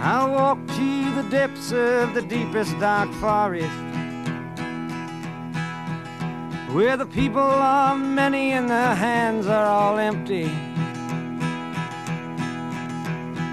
I'll 0.00 0.30
walk 0.30 0.58
to 0.64 1.14
the 1.16 1.28
depths 1.28 1.72
of 1.72 2.14
the 2.14 2.22
deepest 2.22 2.78
dark 2.78 3.12
forest. 3.14 3.93
Where 6.74 6.96
the 6.96 7.06
people 7.06 7.38
are 7.38 7.96
many 7.96 8.50
and 8.50 8.68
their 8.68 8.96
hands 8.96 9.46
are 9.46 9.64
all 9.64 9.96
empty. 9.96 10.48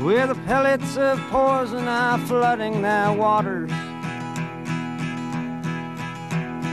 Where 0.03 0.25
the 0.25 0.33
pellets 0.47 0.97
of 0.97 1.19
poison 1.29 1.87
are 1.87 2.17
flooding 2.17 2.81
their 2.81 3.13
waters. 3.13 3.69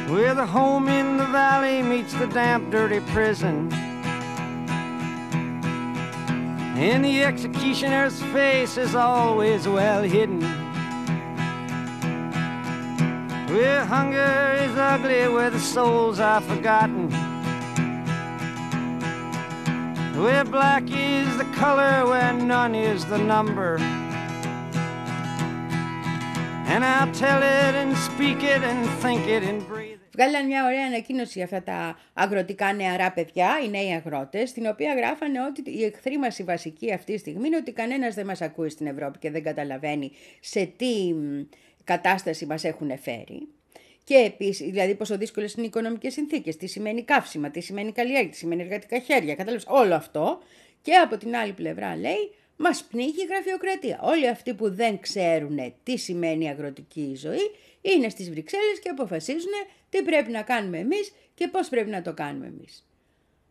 Where 0.09 0.35
the 0.35 0.47
home 0.47 0.89
in 0.89 1.19
the 1.19 1.27
valley 1.27 1.83
meets 1.83 2.15
the 2.15 2.27
damp, 2.29 2.71
dirty 2.71 3.01
prison. 3.13 3.71
And 6.79 7.05
the 7.05 7.25
executioner's 7.25 8.23
face 8.33 8.79
is 8.79 8.95
always 8.95 9.69
well 9.69 10.03
hidden. 10.03 10.58
Where 13.55 13.83
hunger 13.83 14.37
is 14.65 14.77
ugly, 14.77 15.27
where 15.35 15.49
the 15.49 15.65
souls 15.75 16.21
are 16.21 16.43
forgotten. 16.43 17.11
Where 20.23 20.45
black 20.45 20.85
is 20.91 21.29
the 21.43 21.49
color, 21.63 21.95
where 22.11 22.35
none 22.35 22.75
is 22.75 23.07
the 23.07 23.17
number. 23.17 23.79
And 26.73 26.85
I'll 26.85 27.13
tell 27.25 27.41
it 27.43 27.73
and 27.83 27.97
speak 27.97 28.41
it 28.55 28.63
and 28.71 28.81
think 29.03 29.27
it 29.27 29.43
and 29.43 29.67
breathe 29.67 29.93
it. 29.93 29.99
Βγάλαν 30.13 30.47
μια 30.47 30.65
ωραία 30.65 30.87
ανακοίνωση 30.87 31.33
για 31.35 31.45
αυτά 31.45 31.63
τα 31.63 31.99
αγροτικά 32.13 32.73
νεαρά 32.73 33.13
παιδιά, 33.13 33.49
οι 33.65 33.69
νέοι 33.69 33.93
αγρότες, 33.93 34.49
στην 34.49 34.67
οποία 34.67 34.95
γράφανε 34.95 35.41
ότι 35.43 35.71
η 35.71 35.85
εχθρή 35.85 36.19
μα 36.19 36.29
η 36.39 36.43
βασική 36.43 36.93
αυτή 36.93 37.13
τη 37.13 37.19
στιγμή 37.19 37.47
είναι 37.47 37.57
ότι 37.57 37.73
κανένας 37.73 38.15
δεν 38.15 38.27
μας 38.27 38.41
ακούει 38.41 38.69
στην 38.69 38.87
Ευρώπη 38.87 39.19
και 39.19 39.31
δεν 39.31 39.43
καταλαβαίνει 39.43 40.13
σε 40.41 40.65
τι 40.77 41.15
μ, 41.15 41.41
κατάσταση 41.89 42.47
μας 42.47 42.65
έχουν 42.65 42.99
φέρει. 42.99 43.49
Και 44.05 44.15
επίσης, 44.15 44.71
δηλαδή, 44.71 44.95
πόσο 44.95 45.19
δύσκολες 45.19 45.53
είναι 45.53 45.63
οι 45.63 45.67
οικονομικές 45.67 46.13
συνθήκες, 46.13 46.57
τι 46.57 46.67
σημαίνει 46.67 47.03
καύσιμα, 47.03 47.51
τι 47.51 47.61
σημαίνει 47.61 47.93
καλλιέργεια, 47.93 48.31
τι 48.31 48.37
σημαίνει 48.37 48.63
εργατικά 48.63 48.99
χέρια. 48.99 49.35
Κατάλαβες 49.35 49.67
όλο 49.69 49.95
αυτό. 49.95 50.39
Και 50.83 50.95
από 50.95 51.17
την 51.17 51.37
άλλη 51.37 51.53
πλευρά 51.53 51.97
λέει, 51.97 52.35
μας 52.57 52.85
πνίγει 52.85 53.23
η 53.23 53.27
γραφειοκρατία. 53.29 53.99
Όλοι 54.03 54.29
αυτοί 54.29 54.55
που 54.55 54.71
δεν 54.75 55.01
ξέρουν 55.01 55.75
τι 55.83 55.97
σημαίνει 55.97 56.45
η 56.45 56.49
αγροτική 56.49 57.15
ζωή 57.17 57.51
είναι 57.81 58.09
στις 58.09 58.31
Βρυξέλλες 58.31 58.79
και 58.83 58.89
αποφασίζουν 58.89 59.53
τι 59.91 60.03
πρέπει 60.03 60.31
να 60.31 60.43
κάνουμε 60.43 60.79
εμείς 60.79 61.13
και 61.35 61.49
πώς 61.49 61.69
πρέπει 61.69 61.91
να 61.91 62.03
το 62.03 62.13
κάνουμε 62.15 62.47
εμείς. 62.47 62.87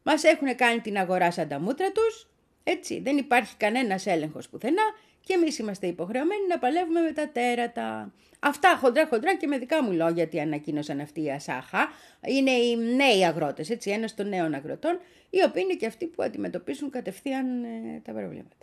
Μας 0.03 0.23
έχουν 0.23 0.55
κάνει 0.55 0.79
την 0.79 0.97
αγορά 0.97 1.31
σαν 1.31 1.47
τα 1.47 1.59
μούτρα 1.59 1.91
τους, 1.91 2.27
έτσι. 2.63 2.99
Δεν 2.99 3.17
υπάρχει 3.17 3.55
κανένας 3.57 4.05
έλεγχος 4.05 4.49
πουθενά 4.49 4.83
και 5.27 5.33
εμείς 5.33 5.57
είμαστε 5.57 5.87
υποχρεωμένοι 5.87 6.47
να 6.47 6.59
παλεύουμε 6.59 7.01
με 7.01 7.11
τα 7.11 7.29
τέρατα. 7.29 8.13
Αυτά 8.39 8.77
χοντρά 8.81 9.07
χοντρά 9.07 9.35
και 9.35 9.47
με 9.47 9.57
δικά 9.57 9.83
μου 9.83 9.91
λόγια 9.91 10.27
τι 10.27 10.39
ανακοίνωσαν 10.39 10.99
αυτοί 10.99 11.23
οι 11.23 11.31
Ασάχα. 11.31 11.87
Είναι 12.27 12.51
οι 12.51 12.77
νέοι 12.77 13.25
αγρότες, 13.25 13.69
έτσι, 13.69 13.89
ένας 13.89 14.15
των 14.15 14.29
νέων 14.29 14.53
αγροτών, 14.53 14.99
οι 15.29 15.43
οποίοι 15.43 15.61
είναι 15.65 15.73
και 15.73 15.85
αυτοί 15.85 16.05
που 16.05 16.23
αντιμετωπίσουν 16.23 16.89
κατευθείαν 16.89 17.63
ε, 17.63 18.01
τα 18.03 18.11
προβλήματα. 18.11 18.55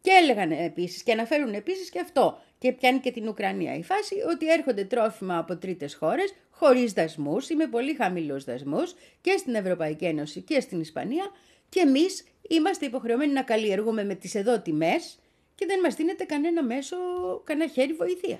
Και 0.00 0.10
έλεγαν 0.22 0.50
επίσης 0.50 1.02
και 1.02 1.12
αναφέρουν 1.12 1.54
επίσης 1.54 1.90
και 1.90 2.00
αυτό 2.00 2.38
και 2.58 2.72
πιάνει 2.72 2.98
και 2.98 3.10
την 3.10 3.28
Ουκρανία 3.28 3.74
η 3.74 3.82
φάση 3.82 4.14
ότι 4.30 4.50
έρχονται 4.52 4.84
τρόφιμα 4.84 5.38
από 5.38 5.56
τρίτες 5.56 5.94
χώρες 5.94 6.34
χωρίς 6.50 6.92
δασμούς 6.92 7.48
ή 7.48 7.54
με 7.54 7.66
πολύ 7.66 7.94
χαμηλούς 7.94 8.44
δασμούς 8.44 8.94
και 9.20 9.34
στην 9.38 9.54
Ευρωπαϊκή 9.54 10.04
Ένωση 10.04 10.40
και 10.40 10.60
στην 10.60 10.80
Ισπανία 10.80 11.30
και 11.68 11.80
εμείς 11.80 12.24
είμαστε 12.48 12.86
υποχρεωμένοι 12.86 13.32
να 13.32 13.42
καλλιεργούμε 13.42 14.04
με 14.04 14.14
τις 14.14 14.34
εδώ 14.34 14.60
τιμές 14.60 15.18
και 15.56 15.66
δεν 15.66 15.80
μας 15.80 15.94
δίνεται 15.94 16.24
κανένα 16.24 16.62
μέσο, 16.62 16.96
κανένα 17.44 17.70
χέρι 17.70 17.92
βοηθεία. 17.92 18.38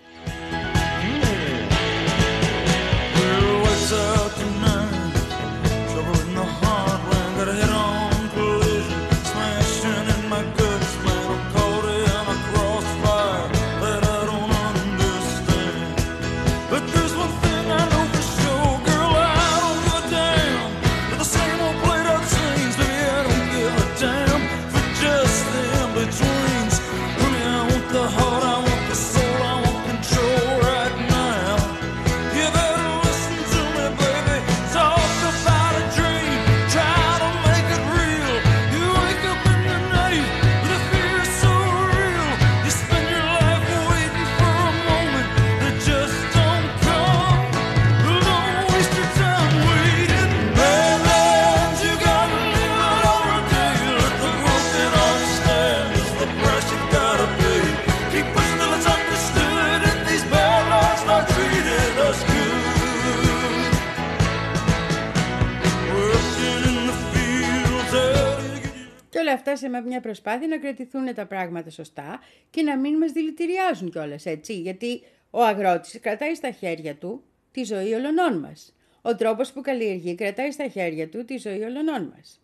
Μια 69.96 70.04
προσπάθεια 70.04 70.48
να 70.48 70.58
κρατηθούν 70.58 71.14
τα 71.14 71.26
πράγματα 71.26 71.70
σωστά 71.70 72.20
και 72.50 72.62
να 72.62 72.76
μην 72.76 72.96
μας 72.96 73.12
δηλητηριάζουν 73.12 73.90
κιόλας, 73.90 74.26
έτσι. 74.26 74.60
Γιατί 74.60 75.02
ο 75.30 75.42
αγρότης 75.42 76.00
κρατάει 76.00 76.34
στα 76.34 76.50
χέρια 76.50 76.94
του 76.94 77.24
τη 77.50 77.64
ζωή 77.64 77.92
ολονών 77.92 78.38
μας. 78.38 78.76
Ο 79.02 79.14
τρόπος 79.14 79.52
που 79.52 79.60
καλλιεργεί 79.60 80.14
κρατάει 80.14 80.50
στα 80.50 80.68
χέρια 80.68 81.08
του 81.08 81.24
τη 81.24 81.36
ζωή 81.36 81.62
ολονών 81.62 82.12
μας. 82.16 82.40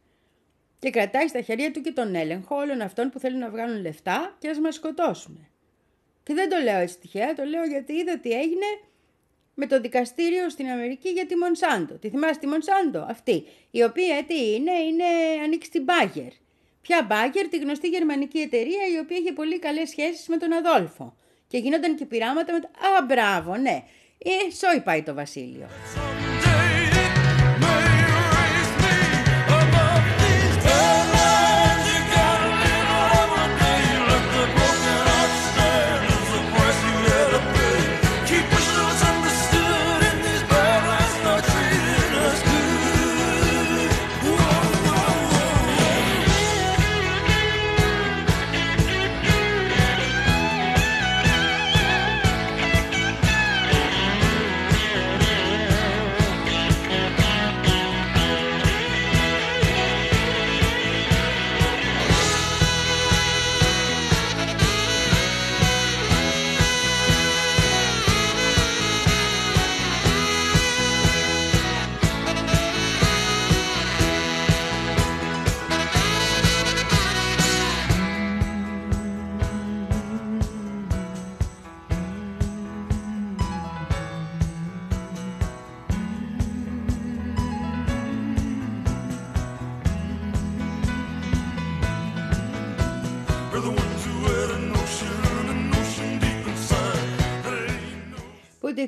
Και 0.79 0.91
κρατάει 0.91 1.29
στα 1.29 1.41
χέρια 1.41 1.71
του 1.71 1.81
και 1.81 1.93
τον 1.93 2.15
έλεγχο 2.15 2.57
όλων 2.57 2.81
αυτών 2.81 3.11
που 3.11 3.19
θέλουν 3.19 3.39
να 3.39 3.51
βγάλουν 3.51 3.81
λεφτά 3.81 4.37
και 4.39 4.49
ας 4.49 4.59
μας 4.59 4.75
σκοτώσουν. 4.75 5.47
Και 6.23 6.35
δεν 6.35 6.49
το 6.49 6.57
λέω 6.59 6.79
έτσι 6.79 6.99
τυχαία, 6.99 7.35
το 7.35 7.45
λέω 7.45 7.65
γιατί 7.65 7.93
είδα 7.93 8.19
τι 8.19 8.31
έγινε 8.31 8.67
με 9.55 9.67
το 9.67 9.81
δικαστήριο 9.81 10.49
στην 10.49 10.67
Αμερική 10.69 11.09
για 11.09 11.27
τη 11.27 11.37
Μονσάντο. 11.37 11.95
Τη 11.95 12.09
θυμάστε 12.09 12.39
τη 12.39 12.47
Μονσάντο, 12.47 13.07
αυτή, 13.09 13.45
η 13.71 13.83
οποία 13.83 14.25
τι 14.25 14.55
είναι, 14.55 14.73
είναι 14.73 15.05
ανοίξει 15.45 15.71
την 15.71 15.85
Bayer. 15.87 16.31
Ποια 16.83 17.07
Bayer, 17.11 17.47
τη 17.51 17.59
γνωστή 17.59 17.89
γερμανική 17.89 18.39
εταιρεία 18.39 18.87
η 18.95 18.99
οποία 18.99 19.17
είχε 19.17 19.33
πολύ 19.33 19.59
καλές 19.59 19.89
σχέσεις 19.89 20.29
με 20.29 20.37
τον 20.37 20.53
Αδόλφο. 20.53 21.17
Και 21.47 21.59
γίνονταν 21.59 21.97
και 21.97 22.05
πειράματα 22.05 22.53
με 22.53 22.61
το... 22.61 22.67
Α, 22.67 23.05
μπράβο, 23.05 23.57
ναι. 23.57 23.85
Ε, 24.19 24.51
σόι 24.51 24.81
πάει 24.81 25.03
το 25.03 25.15
βασίλειο. 25.15 25.69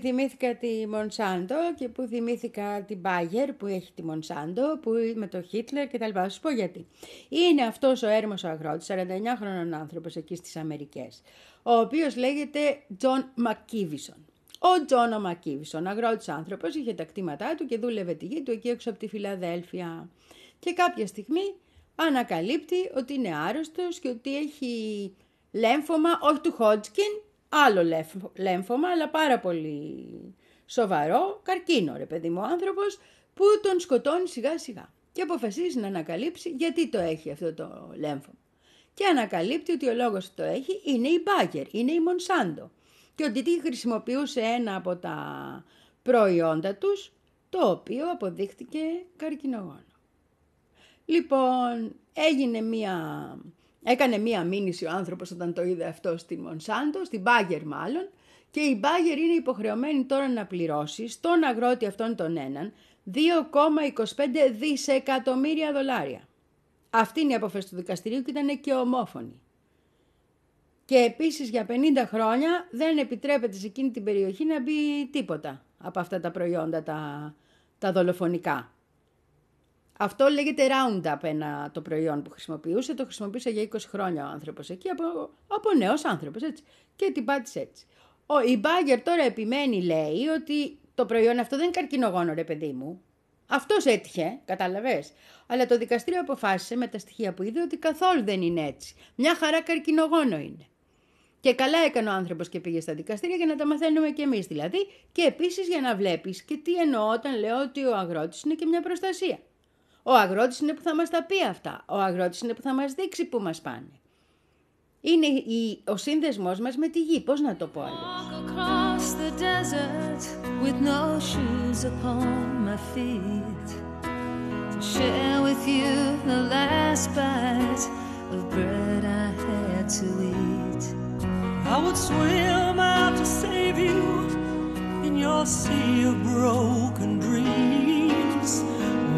Θυμήθηκα 0.06 0.56
τη 0.56 0.86
Μονσάντο 0.86 1.54
και 1.76 1.88
που 1.88 2.06
θυμήθηκα 2.06 2.82
την 2.82 3.00
Bayer 3.04 3.48
που 3.58 3.66
έχει 3.66 3.92
τη 3.92 4.02
Μονσάντο, 4.02 4.78
που 4.78 4.90
με 5.14 5.26
το 5.26 5.42
Χίτλερ 5.42 5.88
και 5.88 5.98
τα 5.98 6.06
λοιπά. 6.06 6.22
Θα 6.22 6.28
σου 6.28 6.40
πω 6.40 6.50
γιατί. 6.50 6.86
Είναι 7.28 7.62
αυτός 7.62 8.02
ο 8.02 8.08
έρμος 8.08 8.44
ο 8.44 8.48
αγρότης, 8.48 8.86
49 8.90 8.94
χρονών 9.38 9.74
άνθρωπος 9.74 10.16
εκεί 10.16 10.36
στις 10.36 10.56
Αμερικές, 10.56 11.22
ο 11.62 11.72
οποίος 11.72 12.16
λέγεται 12.16 12.82
Τζον 12.96 13.30
Μακίβισον. 13.34 14.26
Ο 14.58 14.84
Τζον 14.84 15.12
ο 15.12 15.20
Μακίβισον, 15.20 15.86
αγρότης 15.86 16.28
άνθρωπος, 16.28 16.74
είχε 16.74 16.94
τα 16.94 17.04
κτήματά 17.04 17.54
του 17.54 17.66
και 17.66 17.78
δούλευε 17.78 18.14
τη 18.14 18.26
γη 18.26 18.42
του 18.42 18.50
εκεί 18.50 18.68
έξω 18.68 18.90
από 18.90 18.98
τη 18.98 19.08
Φιλαδέλφια. 19.08 20.08
Και 20.58 20.72
κάποια 20.72 21.06
στιγμή 21.06 21.54
ανακαλύπτει 21.94 22.90
ότι 22.96 23.14
είναι 23.14 23.36
άρρωστος 23.36 23.98
και 23.98 24.08
ότι 24.08 24.36
έχει 24.36 25.12
λέμφωμα, 25.52 26.10
όχι 26.22 26.40
του 26.40 26.52
Χότσκιν, 26.52 27.22
άλλο 27.66 27.84
λέμφ- 27.84 28.38
λέμφωμα, 28.38 28.88
αλλά 28.88 29.08
πάρα 29.08 29.38
πολύ 29.38 30.08
σοβαρό, 30.66 31.40
καρκίνο 31.42 31.96
ρε 31.96 32.06
παιδί 32.06 32.30
μου 32.30 32.40
ο 32.40 32.44
άνθρωπος, 32.44 32.98
που 33.34 33.44
τον 33.62 33.80
σκοτώνει 33.80 34.28
σιγά 34.28 34.58
σιγά. 34.58 34.92
Και 35.12 35.22
αποφασίζει 35.22 35.78
να 35.78 35.86
ανακαλύψει 35.86 36.50
γιατί 36.50 36.88
το 36.88 36.98
έχει 36.98 37.30
αυτό 37.30 37.54
το 37.54 37.92
λέμφωμα. 37.98 38.38
Και 38.94 39.06
ανακαλύπτει 39.06 39.72
ότι 39.72 39.88
ο 39.88 39.94
λόγος 39.94 40.26
που 40.26 40.32
το 40.36 40.42
έχει 40.42 40.80
είναι 40.84 41.08
η 41.08 41.22
Bayer, 41.26 41.64
είναι 41.70 41.92
η 41.92 41.98
Monsanto. 42.08 42.68
Και 43.14 43.24
ότι 43.24 43.42
τι 43.42 43.60
χρησιμοποιούσε 43.60 44.40
ένα 44.40 44.76
από 44.76 44.96
τα 44.96 45.16
προϊόντα 46.02 46.74
τους, 46.74 47.12
το 47.48 47.70
οποίο 47.70 48.10
αποδείχτηκε 48.10 48.78
καρκινογόνο. 49.16 49.84
Λοιπόν, 51.04 51.94
έγινε 52.12 52.60
μία... 52.60 53.38
Έκανε 53.84 54.18
μία 54.18 54.44
μήνυση 54.44 54.84
ο 54.84 54.90
άνθρωπος 54.90 55.30
όταν 55.30 55.52
το 55.52 55.62
είδε 55.62 55.84
αυτό 55.84 56.16
στη 56.16 56.36
Μονσάντο, 56.36 57.04
στην 57.04 57.20
Μπάγκερ 57.20 57.66
μάλλον, 57.66 58.08
και 58.50 58.60
η 58.60 58.76
Μπάγκερ 58.80 59.18
είναι 59.18 59.32
υποχρεωμένη 59.32 60.04
τώρα 60.04 60.28
να 60.28 60.46
πληρώσει 60.46 61.08
στον 61.08 61.44
αγρότη 61.44 61.86
αυτόν 61.86 62.16
τον 62.16 62.36
έναν 62.36 62.72
2,25 63.14 63.18
δισεκατομμύρια 64.58 65.72
δολάρια. 65.72 66.28
Αυτή 66.90 67.20
είναι 67.20 67.32
η 67.32 67.34
απόφαση 67.34 67.68
του 67.68 67.76
δικαστηρίου 67.76 68.22
και 68.22 68.30
ήταν 68.30 68.60
και 68.60 68.72
ομόφωνη. 68.72 69.40
Και 70.84 70.96
επίσης 70.96 71.48
για 71.48 71.66
50 71.68 71.72
χρόνια 72.06 72.68
δεν 72.70 72.98
επιτρέπεται 72.98 73.56
σε 73.56 73.66
εκείνη 73.66 73.90
την 73.90 74.04
περιοχή 74.04 74.44
να 74.44 74.60
μπει 74.60 75.08
τίποτα 75.10 75.64
από 75.78 76.00
αυτά 76.00 76.20
τα 76.20 76.30
προϊόντα 76.30 76.82
τα, 76.82 77.34
τα 77.78 77.92
δολοφονικά. 77.92 78.73
Αυτό 79.98 80.28
λέγεται 80.28 80.66
Roundup 80.68 81.18
ένα 81.22 81.70
το 81.72 81.80
προϊόν 81.80 82.22
που 82.22 82.30
χρησιμοποιούσε. 82.30 82.94
Το 82.94 83.04
χρησιμοποιούσε 83.04 83.50
για 83.50 83.62
20 83.62 83.76
χρόνια 83.88 84.24
ο 84.24 84.28
άνθρωπος 84.28 84.70
εκεί, 84.70 84.88
από, 84.88 85.30
από 85.48 85.74
νέος 85.76 86.04
άνθρωπος, 86.04 86.42
έτσι. 86.42 86.62
Και 86.96 87.10
την 87.14 87.24
πάτησε 87.24 87.60
έτσι. 87.60 87.86
Ο, 88.26 88.40
η 88.40 88.60
Bayer 88.64 89.00
τώρα 89.04 89.22
επιμένει, 89.22 89.82
λέει, 89.82 90.26
ότι 90.26 90.78
το 90.94 91.06
προϊόν 91.06 91.38
αυτό 91.38 91.56
δεν 91.56 91.64
είναι 91.64 91.74
καρκινογόνο, 91.74 92.34
ρε 92.34 92.44
παιδί 92.44 92.72
μου. 92.72 93.02
Αυτός 93.46 93.84
έτυχε, 93.84 94.38
κατάλαβες. 94.44 95.12
Αλλά 95.46 95.66
το 95.66 95.78
δικαστήριο 95.78 96.20
αποφάσισε 96.20 96.76
με 96.76 96.86
τα 96.86 96.98
στοιχεία 96.98 97.34
που 97.34 97.42
είδε 97.42 97.62
ότι 97.62 97.76
καθόλου 97.76 98.24
δεν 98.24 98.42
είναι 98.42 98.66
έτσι. 98.66 98.94
Μια 99.14 99.34
χαρά 99.34 99.62
καρκινογόνο 99.62 100.36
είναι. 100.36 100.66
Και 101.40 101.54
καλά 101.54 101.78
έκανε 101.78 102.08
ο 102.08 102.12
άνθρωπος 102.12 102.48
και 102.48 102.60
πήγε 102.60 102.80
στα 102.80 102.94
δικαστήρια 102.94 103.36
για 103.36 103.46
να 103.46 103.56
τα 103.56 103.66
μαθαίνουμε 103.66 104.10
κι 104.10 104.22
εμείς 104.22 104.46
δηλαδή 104.46 104.86
και 105.12 105.22
επίσης 105.22 105.68
για 105.68 105.80
να 105.80 105.96
βλέπεις 105.96 106.42
και 106.42 106.56
τι 106.56 106.74
εννοώ 106.74 107.08
όταν 107.08 107.38
λέω 107.38 107.60
ότι 107.60 107.84
ο 107.84 107.96
αγρότης 107.96 108.42
είναι 108.42 108.54
και 108.54 108.66
μια 108.66 108.80
προστασία. 108.80 109.38
Ο 110.06 110.12
αγρότης 110.12 110.60
είναι 110.60 110.72
που 110.72 110.82
θα 110.82 110.94
μας 110.94 111.10
τα 111.10 111.24
πει 111.24 111.44
αυτά. 111.50 111.84
Ο 111.88 111.96
αγρότης 111.96 112.40
είναι 112.40 112.54
που 112.54 112.62
θα 112.62 112.74
μας 112.74 112.92
δείξει 112.92 113.24
που 113.24 113.38
μας 113.38 113.60
πάνε. 113.60 114.00
Είναι 115.00 115.26
ο 115.84 115.96
σύνδεσμός 115.96 116.58
μας 116.58 116.76
με 116.76 116.88
τη 116.88 117.02
γη. 117.02 117.20
Πώς 117.20 117.40
να 117.40 117.56
το 117.56 117.66
πω 117.66 117.80
άλλος; 117.80 118.24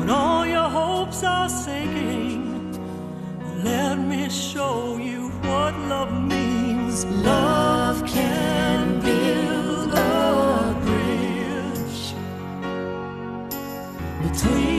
When 0.06 0.14
all 0.14 0.46
your 0.46 0.68
hopes 0.68 1.24
are 1.24 1.48
sinking, 1.48 2.78
let 3.64 3.98
me 3.98 4.30
show 4.30 4.98
you 4.98 5.30
what 5.42 5.76
love 5.88 6.12
means. 6.22 7.04
Love 7.06 8.06
can 8.06 9.00
build 9.00 9.92
a 9.94 10.76
bridge 10.84 12.14
between 14.22 14.75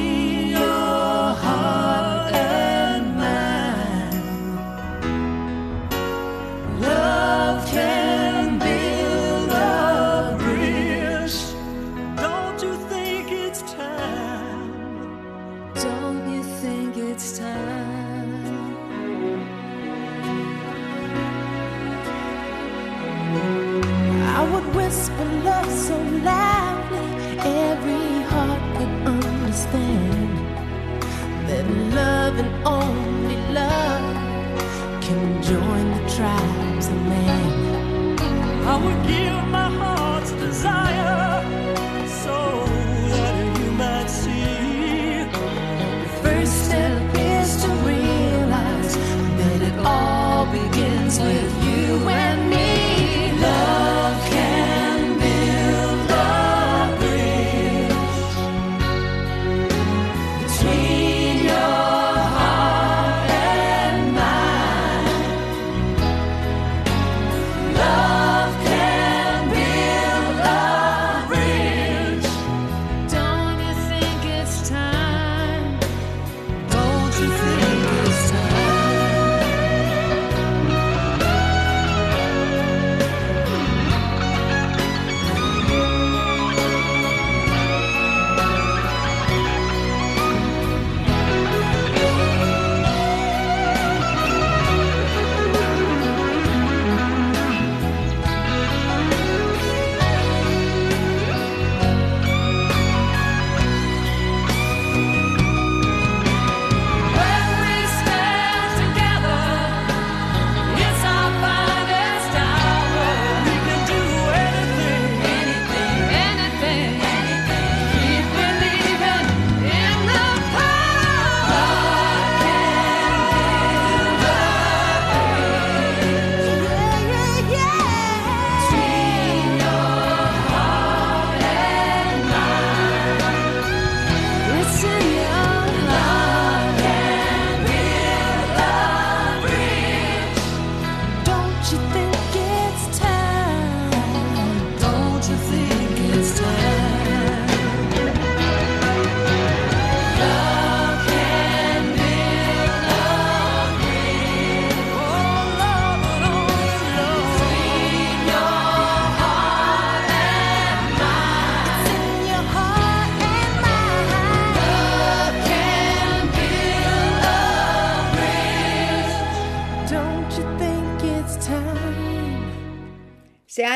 every 27.48 28.22
heart 28.32 28.62
could 28.78 28.94
understand 29.16 30.38
that 31.48 31.66
love 31.96 32.36
and 32.44 32.52
only 32.68 33.38
love 33.54 34.16
can 35.06 35.42
join 35.42 35.86
the 35.98 36.04
tribes 36.16 36.88
of 36.88 37.00
man. 37.14 38.20
I 38.74 38.76
would 38.84 39.02
give 39.08 39.44
my 39.60 39.70
heart's 39.82 40.32
desire 40.34 41.42
so 42.24 42.38
that 43.14 43.60
you 43.60 43.72
might 43.84 44.10
see. 44.10 45.24
The 46.04 46.10
first 46.24 46.54
step 46.66 47.16
is 47.16 47.50
to 47.64 47.70
realize 47.92 48.94
that 49.40 49.60
it 49.70 49.78
all 49.86 50.46
begins 50.52 51.20
with 51.20 51.47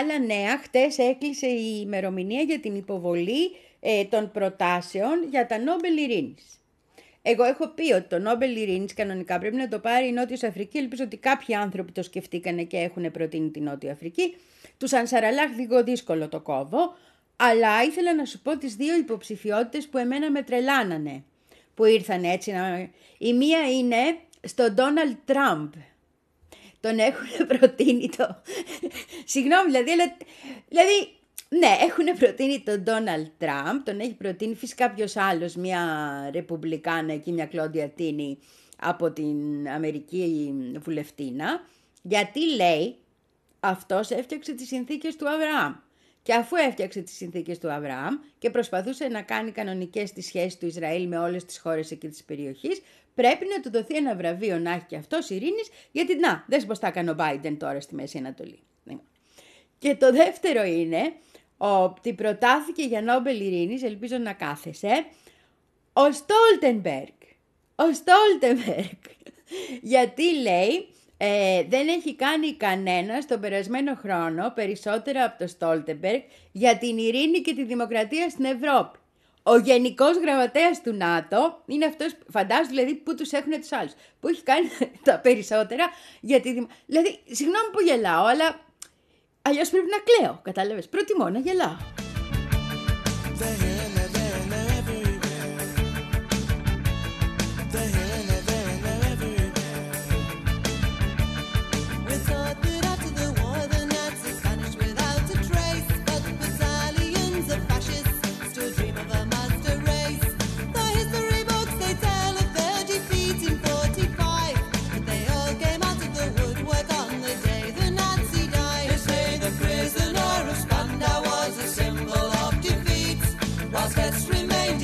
άλλα 0.02 0.20
νέα, 0.20 0.58
χτες 0.58 0.98
έκλεισε 0.98 1.48
η 1.48 1.82
ημερομηνία 1.84 2.42
για 2.42 2.60
την 2.60 2.76
υποβολή 2.76 3.52
ε, 3.80 4.06
των 4.06 4.32
προτάσεων 4.32 5.28
για 5.30 5.46
τα 5.46 5.60
Νόμπελ 5.60 5.98
Ειρήνης. 5.98 6.62
Εγώ 7.22 7.44
έχω 7.44 7.68
πει 7.68 7.94
ότι 7.94 8.08
το 8.08 8.20
Νόμπελ 8.20 8.56
Ειρήνης 8.56 8.94
κανονικά 8.94 9.40
πρέπει 9.40 9.56
να 9.56 9.68
το 9.68 9.80
πάρει 9.80 10.08
η 10.08 10.12
Νότιος 10.12 10.44
Αφρική. 10.44 10.78
Ελπίζω 10.78 11.04
ότι 11.04 11.18
κάποιοι 11.18 11.56
άνθρωποι 11.56 11.92
το 11.92 12.04
σκεφτήκανε 12.04 12.64
και 12.64 12.78
έχουν 12.78 13.12
προτείνει 13.12 13.50
τη 13.50 13.60
Νότια 13.60 13.92
Αφρική. 13.92 14.36
Τους 14.78 14.94
Ανσαραλάχ 14.94 15.56
λίγο 15.56 15.84
δύσκολο 15.84 16.30
το 16.30 16.40
κόβω. 16.40 16.96
Αλλά 17.36 17.84
ήθελα 17.84 18.16
να 18.16 18.26
σου 18.26 18.42
πω 18.42 18.58
τις 18.58 18.76
δύο 18.76 18.96
υποψηφιότητες 18.96 19.88
που 19.88 19.98
εμένα 19.98 20.32
με 20.32 20.42
τρελάνανε. 20.42 21.24
Που 21.74 21.86
ήρθαν 21.86 22.24
έτσι 22.24 22.52
να... 22.52 22.90
Η 23.18 23.34
μία 23.34 23.72
είναι 23.72 24.18
στον 24.42 24.74
Ντόναλτ 24.74 25.18
Τραμπ 25.26 25.74
τον 26.82 27.00
έχουν 27.00 27.48
προτείνει 27.58 28.10
το... 28.10 28.42
Συγγνώμη, 29.26 29.72
δηλαδή, 29.72 29.92
αλλά... 29.92 30.18
δηλαδή, 30.68 31.16
ναι, 31.50 31.78
έχουν 31.82 32.18
προτείνει 32.20 32.60
τον 32.60 32.84
Ντόναλτ 32.84 33.28
Τραμπ, 33.38 33.84
τον 33.84 34.00
έχει 34.00 34.14
προτείνει 34.14 34.56
φυσικά 34.56 34.88
κάποιος 34.88 35.16
άλλος, 35.16 35.56
μια 35.56 35.80
ρεπουμπλικάνα 36.34 37.14
εκεί, 37.14 37.32
μια 37.32 37.46
Κλόντια 37.46 37.90
Τίνη 37.90 38.38
από 38.78 39.12
την 39.12 39.70
Αμερική 39.70 40.54
βουλευτήνα, 40.80 41.62
γιατί 42.02 42.56
λέει 42.56 42.96
αυτός 43.60 44.10
έφτιαξε 44.10 44.54
τις 44.54 44.68
συνθήκες 44.68 45.16
του 45.16 45.30
Αβραάμ. 45.30 45.74
Και 46.24 46.34
αφού 46.34 46.56
έφτιαξε 46.56 47.02
τις 47.02 47.16
συνθήκες 47.16 47.58
του 47.58 47.72
Αβραάμ 47.72 48.16
και 48.38 48.50
προσπαθούσε 48.50 49.08
να 49.08 49.22
κάνει 49.22 49.52
κανονικές 49.52 50.12
τις 50.12 50.26
σχέσεις 50.26 50.58
του 50.58 50.66
Ισραήλ 50.66 51.08
με 51.08 51.18
όλες 51.18 51.46
τις 51.46 51.60
χώρες 51.60 51.92
εκεί 51.92 52.08
της 52.08 52.24
περιοχής, 52.24 52.82
πρέπει 53.16 53.46
να 53.56 53.62
του 53.62 53.72
δοθεί 53.72 53.96
ένα 53.96 54.16
βραβείο 54.16 54.60
να 54.60 54.72
έχει 54.72 54.86
και 54.88 54.96
αυτός 54.96 55.30
ειρήνης, 55.30 55.70
γιατί 55.92 56.16
να, 56.16 56.46
δες 56.48 56.66
πως 56.66 56.80
τα 56.80 56.88
έκανε 56.88 57.12
ο 57.12 57.16
Biden 57.20 57.56
τώρα 57.58 57.82
στη 57.82 57.96
Μέση 57.96 58.18
Ανατολή. 58.18 58.60
Ναι. 58.84 58.96
Και 59.78 59.96
το 59.96 60.12
δεύτερο 60.12 60.64
είναι 60.64 61.14
ότι 61.58 62.14
προτάθηκε 62.14 62.84
για 62.84 63.02
Νόμπελ 63.02 63.40
Ειρήνης, 63.40 63.84
ελπίζω 63.84 64.18
να 64.18 64.34
κάθεσαι, 64.34 65.06
Ο 65.94 66.12
Στόλτενμπεργκ. 66.12 67.14
Ο 67.76 67.94
Στόλτενμπεργκ. 67.94 69.00
Γιατί 69.82 70.42
λέει 70.42 70.88
ε, 71.18 71.64
δεν 71.64 71.88
έχει 71.88 72.16
κάνει 72.16 72.54
κανένας 72.54 73.28
τον 73.28 73.40
περασμένο 73.40 73.96
χρόνο 73.96 74.52
περισσότερο 74.56 75.24
από 75.24 75.38
το 75.38 75.48
Στόλτεμπεργκ 75.48 76.22
για 76.52 76.78
την 76.78 76.98
ειρήνη 76.98 77.42
και 77.42 77.54
τη 77.54 77.64
δημοκρατία 77.64 78.30
στην 78.30 78.46
Ευρώπη. 78.46 78.98
Ο 79.44 79.58
γενικός 79.58 80.18
γραμματέας 80.18 80.82
του 80.82 80.94
ΝΑΤΟ 80.94 81.62
είναι 81.66 81.86
αυτός, 81.86 82.16
φαντάζομαι 82.32 82.68
δηλαδή, 82.68 82.94
που 82.94 83.16
τους 83.16 83.32
έχουν 83.32 83.52
τους 83.52 83.72
άλλους. 83.72 83.94
Που 84.20 84.28
έχει 84.28 84.44
κάνει 84.44 84.68
τα 85.04 85.20
περισσότερα 85.20 85.90
για 86.22 86.42
τη 86.42 86.54
δημοκρατία. 86.54 86.84
Δηλαδή, 86.86 87.20
συγγνώμη 87.30 87.70
που 87.72 87.82
γελάω, 87.82 88.26
αλλά 88.26 88.60
αλλιώς 89.42 89.70
πρέπει 89.70 89.88
να 89.90 89.98
κλαίω. 89.98 90.40
Κατάλαβες. 90.44 90.90
Προτιμώ 90.90 91.30
να 91.30 91.40
γελάω. 91.40 91.76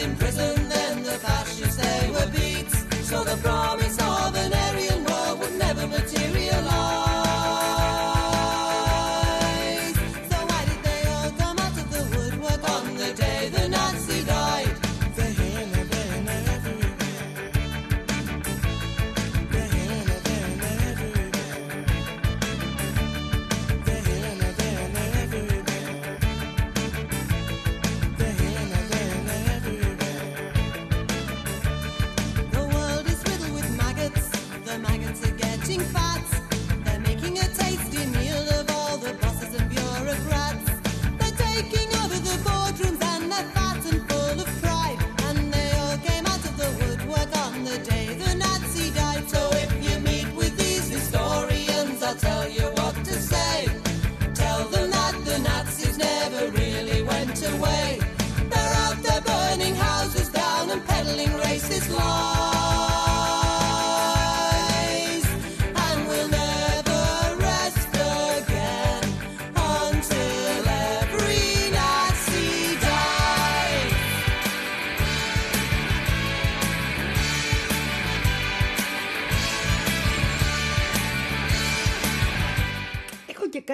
In 0.08 0.15
prison. 0.15 0.56
Then 0.70 1.04
the 1.04 1.17
fascists 1.26 1.78
they 1.84 2.10
were 2.15 2.30
beat. 2.32 2.70
So 3.10 3.24
the 3.24 3.38
promise 3.38 3.87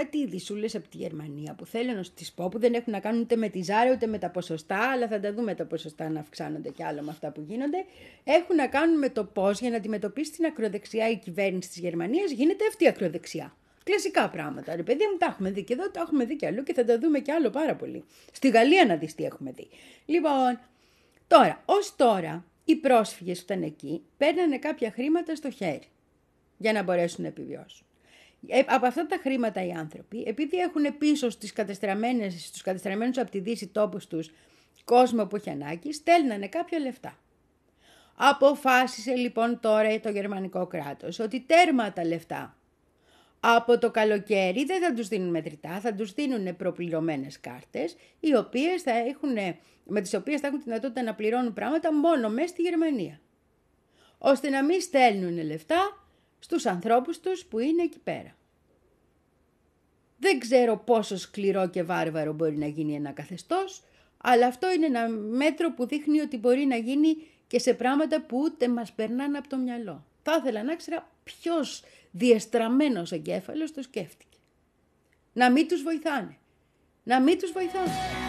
Έχω 0.03 0.11
και 0.11 0.17
κάτι 0.19 0.35
ειδισούλε 0.35 0.65
από 0.65 0.87
τη 0.87 0.97
Γερμανία 0.97 1.53
που 1.53 1.65
θέλω 1.65 1.93
να 1.93 2.03
τις 2.15 2.31
πω 2.31 2.49
που 2.49 2.59
δεν 2.59 2.73
έχουν 2.73 2.93
να 2.93 2.99
κάνουν 2.99 3.21
ούτε 3.21 3.35
με 3.35 3.49
τη 3.49 3.61
Ζάρα 3.61 3.91
ούτε 3.91 4.07
με 4.07 4.17
τα 4.17 4.29
ποσοστά, 4.29 4.91
αλλά 4.91 5.07
θα 5.07 5.19
τα 5.19 5.33
δούμε 5.33 5.55
τα 5.55 5.65
ποσοστά 5.65 6.09
να 6.09 6.19
αυξάνονται 6.19 6.69
κι 6.69 6.83
άλλο 6.83 7.01
με 7.01 7.11
αυτά 7.11 7.31
που 7.31 7.41
γίνονται. 7.47 7.85
Έχουν 8.23 8.55
να 8.55 8.67
κάνουν 8.67 8.97
με 8.97 9.09
το 9.09 9.23
πώς 9.23 9.59
για 9.59 9.69
να 9.69 9.75
αντιμετωπίσει 9.75 10.31
την 10.31 10.45
ακροδεξιά 10.45 11.09
η 11.09 11.17
κυβέρνηση 11.17 11.69
της 11.69 11.77
Γερμανίας 11.77 12.31
γίνεται 12.31 12.65
αυτή 12.67 12.83
η 12.83 12.87
ακροδεξιά. 12.87 13.55
Κλασικά 13.83 14.29
πράγματα. 14.29 14.75
Ρε 14.75 14.83
παιδί 14.83 15.03
μου, 15.11 15.17
τα 15.17 15.25
έχουμε 15.25 15.51
δει 15.51 15.63
και 15.63 15.73
εδώ, 15.73 15.89
τα 15.89 16.01
έχουμε 16.01 16.25
δει 16.25 16.35
κι 16.35 16.45
αλλού 16.45 16.63
και 16.63 16.73
θα 16.73 16.85
τα 16.85 16.99
δούμε 16.99 17.19
κι 17.19 17.31
άλλο 17.31 17.49
πάρα 17.49 17.75
πολύ. 17.75 18.03
Στη 18.31 18.49
Γαλλία 18.49 18.85
να 18.85 18.95
δεις 18.95 19.15
τι 19.15 19.23
έχουμε 19.23 19.51
δει. 19.51 19.67
Λοιπόν, 20.05 20.59
τώρα, 21.27 21.63
ως 21.65 21.95
τώρα, 21.95 22.45
οι 22.65 22.75
πρόσφυγες 22.75 23.37
που 23.37 23.43
ήταν 23.53 23.63
εκεί 23.63 24.01
παίρνανε 24.17 24.57
κάποια 24.57 24.91
χρήματα 24.91 25.35
στο 25.35 25.49
χέρι 25.49 25.87
για 26.57 26.73
να 26.73 26.83
μπορέσουν 26.83 27.21
να 27.21 27.27
επιβιώσουν. 27.27 27.85
Ε, 28.47 28.59
από 28.67 28.85
αυτά 28.85 29.05
τα 29.05 29.19
χρήματα 29.21 29.65
οι 29.65 29.71
άνθρωποι, 29.71 30.23
επειδή 30.27 30.57
έχουν 30.57 30.97
πίσω 30.97 31.29
στις 31.29 31.53
κατεστραμμένες, 31.53 32.45
στους 32.45 32.61
κατεστραμμένους 32.61 33.17
από 33.17 33.31
τη 33.31 33.39
Δύση 33.39 33.67
τόπους 33.67 34.07
τους 34.07 34.31
κόσμο 34.83 35.25
που 35.25 35.35
έχει 35.35 35.49
ανάγκη, 35.49 35.93
στέλνανε 35.93 36.47
κάποια 36.47 36.79
λεφτά. 36.79 37.17
Αποφάσισε 38.15 39.15
λοιπόν 39.15 39.59
τώρα 39.59 39.99
το 39.99 40.09
γερμανικό 40.09 40.67
κράτος 40.67 41.19
ότι 41.19 41.39
τέρμα 41.41 41.93
τα 41.93 42.05
λεφτά. 42.05 42.57
Από 43.39 43.77
το 43.77 43.91
καλοκαίρι 43.91 44.65
δεν 44.65 44.81
θα 44.81 44.93
τους 44.93 45.07
δίνουν 45.07 45.29
μετρητά, 45.29 45.79
θα 45.79 45.93
τους 45.93 46.13
δίνουν 46.13 46.55
προπληρωμένες 46.55 47.39
κάρτες, 47.39 47.95
οι 48.19 48.35
οποίες 48.35 48.81
θα 48.81 48.91
έχουν, 48.91 49.35
με 49.85 50.01
τις 50.01 50.13
οποίες 50.13 50.39
θα 50.39 50.47
έχουν 50.47 50.59
τη 50.59 50.65
δυνατότητα 50.65 51.01
να 51.03 51.15
πληρώνουν 51.15 51.53
πράγματα 51.53 51.93
μόνο 51.93 52.29
μέσα 52.29 52.47
στη 52.47 52.61
Γερμανία. 52.61 53.19
Ώστε 54.17 54.49
να 54.49 54.63
μην 54.63 54.81
στέλνουν 54.81 55.45
λεφτά 55.45 56.02
στους 56.43 56.65
ανθρώπους 56.65 57.19
τους 57.19 57.45
που 57.45 57.59
είναι 57.59 57.83
εκεί 57.83 57.99
πέρα. 57.99 58.35
Δεν 60.17 60.39
ξέρω 60.39 60.77
πόσο 60.77 61.17
σκληρό 61.17 61.69
και 61.69 61.83
βάρβαρο 61.83 62.33
μπορεί 62.33 62.57
να 62.57 62.67
γίνει 62.67 62.95
ένα 62.95 63.11
καθεστώς, 63.11 63.83
αλλά 64.17 64.47
αυτό 64.47 64.71
είναι 64.71 64.85
ένα 64.85 65.07
μέτρο 65.09 65.73
που 65.73 65.85
δείχνει 65.85 66.19
ότι 66.19 66.37
μπορεί 66.37 66.65
να 66.65 66.75
γίνει 66.75 67.17
και 67.47 67.59
σε 67.59 67.73
πράγματα 67.73 68.21
που 68.21 68.37
ούτε 68.37 68.67
μας 68.67 68.91
περνάνε 68.91 69.37
από 69.37 69.49
το 69.49 69.57
μυαλό. 69.57 70.05
Θα 70.23 70.35
ήθελα 70.39 70.63
να 70.63 70.75
ξέρα 70.75 71.09
ποιος 71.23 71.83
διεστραμμένος 72.11 73.11
εγκέφαλος 73.11 73.73
το 73.73 73.81
σκέφτηκε. 73.81 74.37
Να 75.33 75.51
μην 75.51 75.67
τους 75.67 75.81
βοηθάνε. 75.81 76.37
Να 77.03 77.21
μην 77.21 77.39
τους 77.39 77.51
βοηθάνε. 77.51 78.22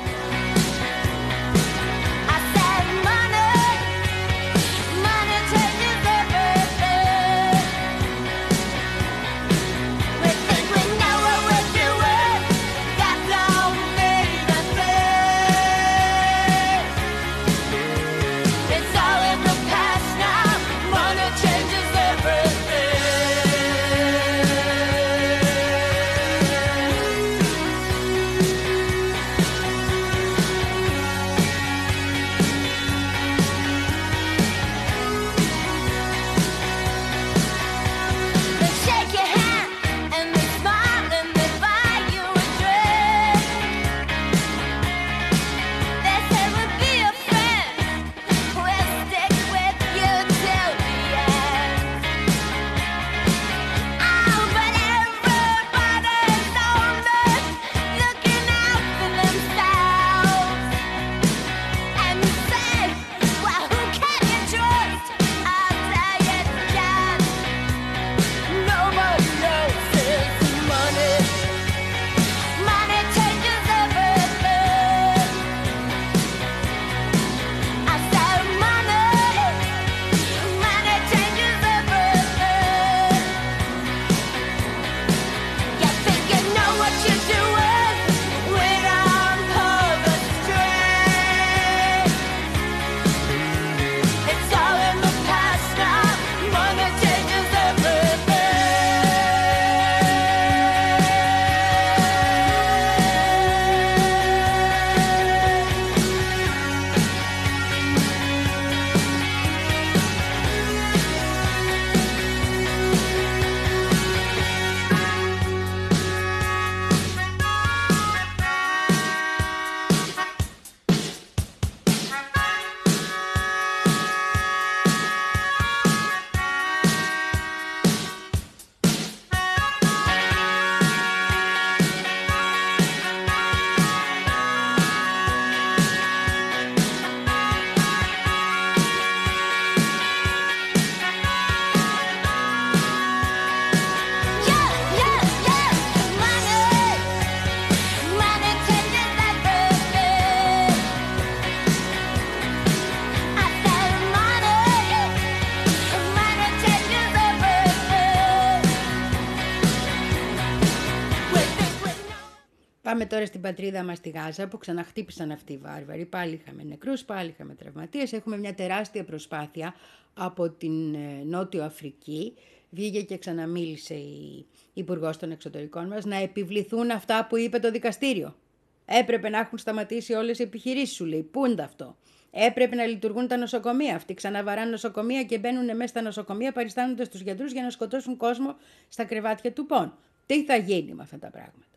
Πάμε 163.05 163.17
τώρα 163.17 163.33
στην 163.33 163.41
πατρίδα 163.41 163.85
μας 163.85 163.99
στη 163.99 164.09
Γάζα 164.09 164.49
που 164.49 164.59
ξαναχτύπησαν 164.59 165.31
αυτοί 165.31 165.53
οι 165.53 165.57
βάρβαροι. 165.57 166.05
Πάλι 166.05 166.35
είχαμε 166.35 166.63
νεκρούς, 166.63 167.05
πάλι 167.05 167.29
είχαμε 167.29 167.55
τραυματίες. 167.55 168.13
Έχουμε 168.13 168.39
μια 168.39 168.55
τεράστια 168.55 169.05
προσπάθεια 169.05 169.75
από 170.15 170.51
την 170.51 170.95
ε, 170.95 171.23
Νότιο 171.25 171.65
Αφρική. 171.65 172.35
Βγήκε 172.71 173.03
και 173.03 173.19
ξαναμίλησε 173.19 173.95
η 173.95 174.47
Υπουργός 174.73 175.17
των 175.17 175.31
Εξωτερικών 175.31 175.87
μας 175.87 176.05
να 176.05 176.17
επιβληθούν 176.17 176.91
αυτά 176.91 177.27
που 177.27 177.37
είπε 177.37 177.59
το 177.59 177.71
δικαστήριο. 177.71 178.37
Έπρεπε 178.85 179.29
να 179.29 179.39
έχουν 179.39 179.59
σταματήσει 179.59 180.13
όλες 180.13 180.39
οι 180.39 180.43
επιχειρήσεις 180.43 180.97
σου 180.97 181.05
λέει. 181.05 181.23
Πού 181.23 181.47
είναι 181.47 181.63
αυτό; 181.63 181.97
Έπρεπε 182.31 182.75
να 182.75 182.85
λειτουργούν 182.85 183.29
τα 183.29 183.37
νοσοκομεία. 183.37 183.95
Αυτοί 183.95 184.15
ξαναβαράνε 184.15 184.71
νοσοκομεία 184.71 185.25
και 185.25 185.39
μπαίνουν 185.39 185.65
μέσα 185.65 185.87
στα 185.87 186.03
νοσοκομεία 186.03 186.53
παριστάνοντας 186.53 187.09
τους 187.09 187.21
γιατρούς 187.21 187.53
για 187.53 187.63
να 187.63 187.71
σκοτώσουν 187.71 188.17
κόσμο 188.17 188.57
στα 188.89 189.05
κρεβάτια 189.05 189.53
του 189.53 189.67
πόν. 189.67 189.99
Τι 190.27 190.45
θα 190.45 190.57
γίνει 190.57 190.95
με 190.95 191.03
αυτά 191.03 191.19
τα 191.19 191.31
πράγματα; 191.31 191.74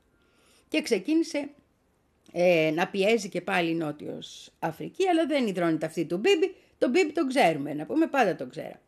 Και 0.68 0.82
ξεκίνησε 0.82 1.50
ε, 2.32 2.72
να 2.74 2.88
πιέζει 2.88 3.30
και 3.30 3.42
πάλι 3.42 3.70
η 3.70 3.74
Νότιος 3.74 4.52
Αφρική, 4.60 5.08
αλλά 5.08 5.26
δεν 5.26 5.48
υδρώνεται 5.48 5.86
αυτή 5.86 6.06
του 6.06 6.18
Μπίμπι. 6.18 6.56
Τον 6.78 6.90
Μπίμπι 6.90 7.12
τον 7.12 7.28
ξέρουμε, 7.28 7.74
να 7.74 7.86
πούμε 7.86 8.08
πάντα 8.08 8.36
τον 8.36 8.50
ξέραμε. 8.50 8.80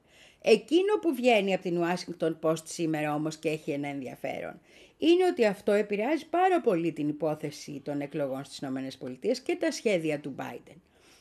Εκείνο 0.42 1.00
που 1.02 1.16
βγαίνει 1.16 1.54
από 1.54 1.64
την 1.64 1.82
Washington 1.84 2.36
Post 2.42 2.66
σήμερα 2.66 3.14
όμως 3.14 3.38
και 3.38 3.50
έχει 3.50 3.72
ένα 3.72 3.88
ενδιαφέρον 3.88 4.60
είναι 4.98 5.26
ότι 5.32 5.46
αυτό 5.46 5.72
επηρεάζει 5.72 6.26
πάρα 6.26 6.62
πολύ 6.62 6.92
την 6.92 7.08
υπόθεση 7.08 7.82
των 7.84 8.02
εκλογών 8.02 8.44
στις 8.44 8.58
ΗΠΑ 8.58 9.32
και 9.44 9.56
τα 9.60 9.72
σχέδια 9.72 10.20
του 10.20 10.36
Biden. 10.38 10.76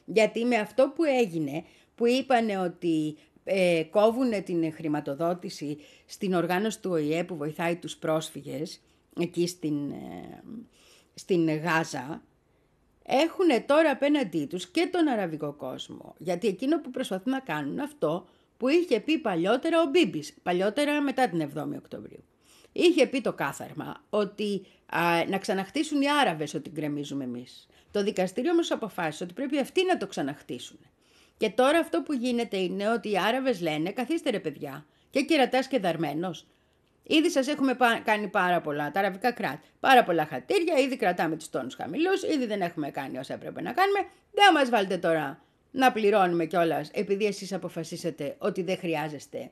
Γιατί 0.04 0.44
με 0.44 0.56
αυτό 0.56 0.92
που 0.94 1.04
έγινε, 1.04 1.64
που 1.94 2.06
είπανε 2.06 2.58
ότι 2.58 3.16
ε, 3.44 3.82
κόβουν 3.90 4.44
την 4.44 4.72
χρηματοδότηση 4.72 5.78
στην 6.06 6.34
οργάνωση 6.34 6.80
του 6.80 6.90
ΟΗΕ 6.90 7.24
που 7.24 7.36
βοηθάει 7.36 7.76
τους 7.76 7.96
πρόσφυγες 7.96 8.80
εκεί 9.22 9.46
στην, 9.46 9.90
ε, 9.90 10.42
στην 11.14 11.56
Γάζα, 11.56 12.22
έχουν 13.02 13.66
τώρα 13.66 13.90
απέναντί 13.90 14.46
τους 14.46 14.68
και 14.68 14.88
τον 14.92 15.08
αραβικό 15.08 15.52
κόσμο. 15.52 16.14
Γιατί 16.18 16.46
εκείνο 16.48 16.80
που 16.80 16.90
προσπαθούν 16.90 17.32
να 17.32 17.40
κάνουν 17.40 17.78
αυτό 17.78 18.26
που 18.56 18.68
είχε 18.68 19.00
πει 19.00 19.18
παλιότερα 19.18 19.82
ο 19.82 19.86
Μπίμπης, 19.86 20.34
παλιότερα 20.42 21.00
μετά 21.00 21.28
την 21.28 21.40
7η 21.40 21.76
Οκτωβρίου. 21.76 22.24
Είχε 22.72 23.06
πει 23.06 23.20
το 23.20 23.32
κάθαρμα 23.32 24.04
ότι 24.10 24.66
α, 24.86 25.00
να 25.28 25.38
ξαναχτίσουν 25.38 26.02
οι 26.02 26.10
Άραβες 26.10 26.54
ότι 26.54 26.70
γκρεμίζουμε 26.70 27.24
εμείς. 27.24 27.66
Το 27.90 28.02
δικαστήριο 28.02 28.50
όμως 28.50 28.70
αποφάσισε 28.70 29.24
ότι 29.24 29.32
πρέπει 29.32 29.58
αυτοί 29.58 29.84
να 29.84 29.96
το 29.96 30.06
ξαναχτίσουν. 30.06 30.78
Και 31.36 31.50
τώρα 31.50 31.78
αυτό 31.78 32.02
που 32.02 32.12
γίνεται 32.12 32.56
είναι 32.56 32.90
ότι 32.90 33.10
οι 33.10 33.18
Άραβες 33.18 33.60
λένε 33.60 33.90
καθίστε 33.90 34.30
ρε 34.30 34.40
παιδιά 34.40 34.86
και 35.10 35.22
κερατάς 35.22 35.68
και 35.68 35.78
δαρμένος. 35.78 36.46
Ήδη 37.10 37.30
σας 37.30 37.46
έχουμε 37.46 37.74
πά- 37.74 38.02
κάνει 38.04 38.28
πάρα 38.28 38.60
πολλά, 38.60 38.90
τα 38.90 38.98
αραβικά 38.98 39.32
κράτη, 39.32 39.68
πάρα 39.80 40.04
πολλά 40.04 40.26
χατήρια, 40.26 40.78
ήδη 40.78 40.96
κρατάμε 40.96 41.36
τους 41.36 41.50
τόνους 41.50 41.74
χαμηλούς, 41.74 42.22
ήδη 42.22 42.46
δεν 42.46 42.60
έχουμε 42.60 42.90
κάνει 42.90 43.18
όσα 43.18 43.34
έπρεπε 43.34 43.62
να 43.62 43.72
κάνουμε. 43.72 43.98
Δεν 44.32 44.52
μας 44.54 44.70
βάλετε 44.70 44.98
τώρα 44.98 45.42
να 45.70 45.92
πληρώνουμε 45.92 46.46
κιόλας 46.46 46.90
επειδή 46.92 47.26
εσείς 47.26 47.52
αποφασίσατε 47.52 48.36
ότι 48.38 48.62
δεν 48.62 48.78
χρειάζεστε 48.78 49.50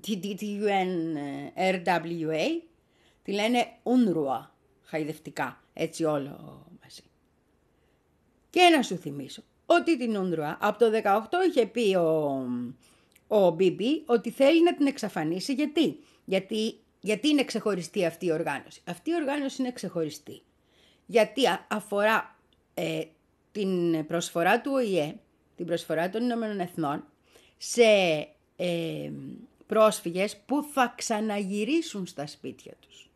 τη, 0.00 0.18
τη, 0.18 0.34
τη 0.34 0.58
UNRWA, 0.62 2.40
τη 3.22 3.32
λένε 3.32 3.66
UNRWA, 3.82 4.46
χαϊδευτικά, 4.82 5.62
έτσι 5.72 6.04
όλο 6.04 6.66
μαζί. 6.82 7.02
Και 8.50 8.60
να 8.76 8.82
σου 8.82 8.96
θυμίσω 8.96 9.42
ότι 9.66 9.98
την 9.98 10.16
UNRWA 10.16 10.56
από 10.58 10.78
το 10.78 10.90
18 11.04 11.20
είχε 11.48 11.66
πει 11.66 11.94
ο, 11.94 12.46
ο 13.26 13.50
Μπίμπι 13.50 14.02
ότι 14.06 14.30
θέλει 14.30 14.62
να 14.62 14.74
την 14.74 14.86
εξαφανίσει. 14.86 15.52
Γιατί; 15.52 15.98
Γιατί, 16.24 16.78
γιατί 17.00 17.28
είναι 17.28 17.44
ξεχωριστή 17.44 18.04
αυτή 18.06 18.26
η 18.26 18.32
οργάνωση. 18.32 18.80
Αυτή 18.84 19.10
η 19.10 19.14
οργάνωση 19.14 19.62
είναι 19.62 19.72
ξεχωριστή. 19.72 20.42
Γιατί 21.06 21.46
α- 21.46 21.66
αφορά 21.68 22.38
ε, 22.74 23.02
την 23.52 24.06
προσφορά 24.06 24.60
του 24.60 24.70
ΟΗΕ, 24.74 25.14
την 25.56 25.66
προσφορά 25.66 26.10
των 26.10 26.22
Ηνωμένων 26.22 26.60
Εθνών, 26.60 27.04
σε 27.56 27.82
ε, 28.56 29.10
πρόσφυγες 29.66 30.36
που 30.46 30.68
θα 30.72 30.94
ξαναγυρίσουν 30.96 32.06
στα 32.06 32.26
σπίτια 32.26 32.72
τους. 32.80 33.10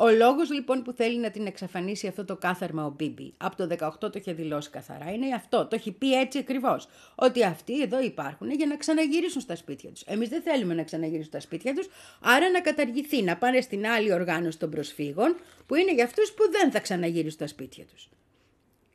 Ο 0.00 0.08
λόγος 0.08 0.50
λοιπόν 0.50 0.82
που 0.82 0.92
θέλει 0.92 1.18
να 1.18 1.30
την 1.30 1.46
εξαφανίσει 1.46 2.06
αυτό 2.06 2.24
το 2.24 2.36
κάθαρμα 2.36 2.84
ο 2.84 2.90
Μπίμπι, 2.90 3.34
από 3.36 3.56
το 3.56 3.76
18 3.78 3.90
το 3.98 4.10
είχε 4.14 4.32
δηλώσει 4.32 4.70
καθαρά, 4.70 5.12
είναι 5.12 5.34
αυτό. 5.34 5.66
Το 5.66 5.74
έχει 5.74 5.92
πει 5.92 6.12
έτσι 6.12 6.38
ακριβώς. 6.38 6.88
Ότι 7.14 7.44
αυτοί 7.44 7.82
εδώ 7.82 8.00
υπάρχουν 8.00 8.50
για 8.50 8.66
να 8.66 8.76
ξαναγυρίσουν 8.76 9.40
στα 9.40 9.56
σπίτια 9.56 9.90
τους. 9.90 10.02
Εμείς 10.02 10.28
δεν 10.28 10.42
θέλουμε 10.42 10.74
να 10.74 10.82
ξαναγυρίσουν 10.82 11.28
στα 11.28 11.40
σπίτια 11.40 11.74
τους, 11.74 11.88
άρα 12.20 12.50
να 12.50 12.60
καταργηθεί, 12.60 13.22
να 13.22 13.36
πάνε 13.36 13.60
στην 13.60 13.86
άλλη 13.86 14.12
οργάνωση 14.12 14.58
των 14.58 14.70
προσφύγων, 14.70 15.36
που 15.66 15.74
είναι 15.74 15.94
για 15.94 16.04
αυτούς 16.04 16.32
που 16.32 16.50
δεν 16.50 16.70
θα 16.70 16.80
ξαναγυρίσουν 16.80 17.30
στα 17.30 17.46
σπίτια 17.46 17.84
τους. 17.84 18.08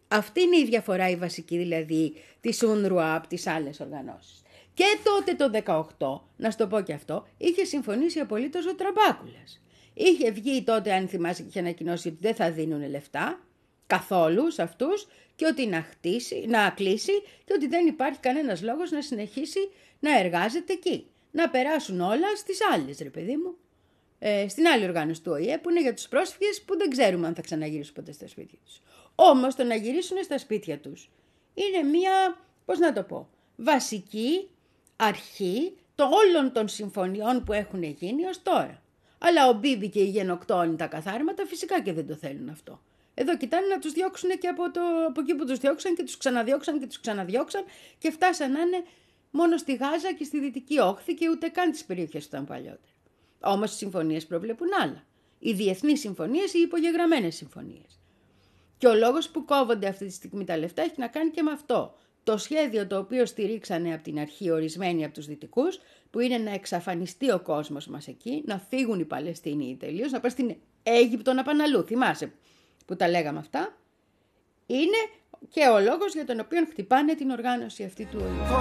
Αυτή 0.07 0.41
είναι 0.41 0.57
η 0.57 0.65
διαφορά 0.65 1.09
η 1.09 1.15
βασική 1.15 1.57
δηλαδή 1.57 2.13
της 2.41 2.63
UNRWA 2.65 3.13
από 3.15 3.27
τις 3.27 3.47
άλλες 3.47 3.79
οργανώσεις. 3.79 4.41
Και 4.73 4.85
τότε 5.03 5.33
το 5.35 5.49
18, 5.97 6.21
να 6.37 6.51
σου 6.51 6.57
το 6.57 6.67
πω 6.67 6.81
και 6.81 6.93
αυτό, 6.93 7.27
είχε 7.37 7.63
συμφωνήσει 7.63 8.19
απολύτως 8.19 8.65
ο 8.65 8.75
Τραμπάκουλας. 8.75 9.62
Είχε 9.93 10.31
βγει 10.31 10.63
τότε, 10.63 10.93
αν 10.93 11.07
θυμάσαι, 11.07 11.41
και 11.41 11.47
είχε 11.49 11.59
ανακοινώσει 11.59 12.07
ότι 12.07 12.17
δεν 12.21 12.35
θα 12.35 12.51
δίνουν 12.51 12.89
λεφτά 12.89 13.39
καθόλους 13.87 14.53
σε 14.53 14.61
αυτούς 14.61 15.07
και 15.35 15.45
ότι 15.45 15.65
να, 15.65 15.81
χτίσει, 15.81 16.45
να 16.47 16.69
κλείσει 16.69 17.21
και 17.45 17.53
ότι 17.53 17.67
δεν 17.67 17.87
υπάρχει 17.87 18.19
κανένας 18.19 18.61
λόγος 18.61 18.91
να 18.91 19.01
συνεχίσει 19.01 19.69
να 19.99 20.19
εργάζεται 20.19 20.73
εκεί. 20.73 21.07
Να 21.31 21.49
περάσουν 21.49 22.01
όλα 22.01 22.35
στις 22.35 22.57
άλλες, 22.73 22.99
ρε 23.01 23.09
παιδί 23.09 23.35
μου. 23.37 23.55
Ε, 24.19 24.47
στην 24.47 24.67
άλλη 24.67 24.83
οργάνωση 24.83 25.21
του 25.21 25.31
ΟΗΕ 25.31 25.57
που 25.57 25.69
είναι 25.69 25.81
για 25.81 25.93
τους 25.93 26.07
πρόσφυγες 26.07 26.61
που 26.61 26.77
δεν 26.77 26.89
ξέρουμε 26.89 27.27
αν 27.27 27.35
θα 27.35 27.41
ξαναγυρίσουν 27.41 27.93
ποτέ 27.93 28.11
στα 28.11 28.27
σπίτια 28.27 28.57
τους. 28.65 28.81
Όμως 29.15 29.55
το 29.55 29.63
να 29.63 29.75
γυρίσουν 29.75 30.23
στα 30.23 30.37
σπίτια 30.37 30.79
τους 30.79 31.09
είναι 31.53 31.89
μία, 31.89 32.37
πώς 32.65 32.79
να 32.79 32.93
το 32.93 33.03
πω, 33.03 33.29
βασική 33.55 34.49
αρχή 34.95 35.75
των 35.95 36.09
όλων 36.11 36.51
των 36.51 36.67
συμφωνιών 36.67 37.43
που 37.43 37.53
έχουν 37.53 37.83
γίνει 37.83 38.25
ως 38.25 38.43
τώρα. 38.43 38.82
Αλλά 39.25 39.49
ο 39.49 39.53
Μπίμπι 39.53 39.89
και 39.89 39.99
οι 39.99 40.09
γενοκτόνοι 40.09 40.75
τα 40.75 40.87
καθάρματα 40.87 41.45
φυσικά 41.45 41.81
και 41.81 41.93
δεν 41.93 42.07
το 42.07 42.15
θέλουν 42.15 42.49
αυτό. 42.49 42.81
Εδώ 43.13 43.37
κοιτάνε 43.37 43.67
να 43.67 43.79
τους 43.79 43.91
διώξουν 43.91 44.29
και 44.29 44.47
από, 44.47 44.71
το, 44.71 44.81
από 45.07 45.21
εκεί 45.21 45.35
που 45.35 45.45
τους 45.45 45.57
διώξαν 45.57 45.95
και 45.95 46.03
τους 46.03 46.17
ξαναδιώξαν 46.17 46.79
και 46.79 46.87
τους 46.87 46.99
ξαναδιώξαν 46.99 47.63
και 47.97 48.11
φτάσαν 48.11 48.51
να 48.51 48.61
είναι 48.61 48.83
μόνο 49.31 49.57
στη 49.57 49.73
Γάζα 49.75 50.13
και 50.13 50.23
στη 50.23 50.39
Δυτική 50.39 50.79
Όχθη 50.79 51.13
και 51.13 51.29
ούτε 51.29 51.47
καν 51.47 51.71
τις 51.71 51.85
περιοχές 51.85 52.21
που 52.21 52.29
ήταν 52.29 52.45
παλιότερα. 52.45 52.93
Όμως 53.39 53.71
οι 53.71 53.75
συμφωνίες 53.75 54.25
προβλέπουν 54.25 54.67
άλλα. 54.81 55.03
Οι 55.39 55.53
διεθνείς 55.53 55.99
συμφωνίες 55.99 56.53
ή 56.53 56.59
οι 56.59 56.61
υπογεγραμμένες 56.61 57.35
συμφωνίες. 57.35 57.99
Και 58.77 58.87
ο 58.87 58.95
λόγος 58.95 59.29
που 59.29 59.45
κόβονται 59.45 59.87
αυτή 59.87 60.05
τη 60.05 60.13
στιγμή 60.13 60.45
τα 60.45 60.57
λεφτά 60.57 60.81
έχει 60.81 60.95
να 60.97 61.07
κάνει 61.07 61.29
και 61.29 61.41
με 61.41 61.51
αυτό. 61.51 61.95
Το 62.23 62.37
σχέδιο 62.37 62.87
το 62.87 62.97
οποίο 62.97 63.25
στηρίξανε 63.25 63.93
από 63.93 64.03
την 64.03 64.19
αρχή 64.19 64.51
ορισμένοι 64.51 65.05
από 65.05 65.13
τους 65.13 65.25
δυτικούς, 65.25 65.79
που 66.09 66.19
είναι 66.19 66.37
να 66.37 66.53
εξαφανιστεί 66.53 67.31
ο 67.31 67.39
κόσμος 67.39 67.87
μας 67.87 68.07
εκεί, 68.07 68.43
να 68.45 68.61
φύγουν 68.69 68.99
οι 68.99 69.05
Παλαιστίνοι 69.05 69.77
τελείως, 69.79 70.11
να 70.11 70.19
πάνε 70.19 70.33
στην 70.33 70.55
Αίγυπτο 70.83 71.33
να 71.33 71.43
πάνε 71.43 71.63
αλλού. 71.63 71.83
Θυμάσαι 71.83 72.31
που 72.85 72.95
τα 72.95 73.09
λέγαμε 73.09 73.39
αυτά. 73.39 73.77
Είναι 74.65 74.97
και 75.49 75.67
ο 75.67 75.79
λόγος 75.79 76.13
για 76.13 76.25
τον 76.25 76.39
οποίο 76.39 76.65
χτυπάνε 76.69 77.15
την 77.15 77.29
οργάνωση 77.29 77.83
αυτή 77.83 78.05
του 78.05 78.17
ΟΗΕ. 78.21 78.53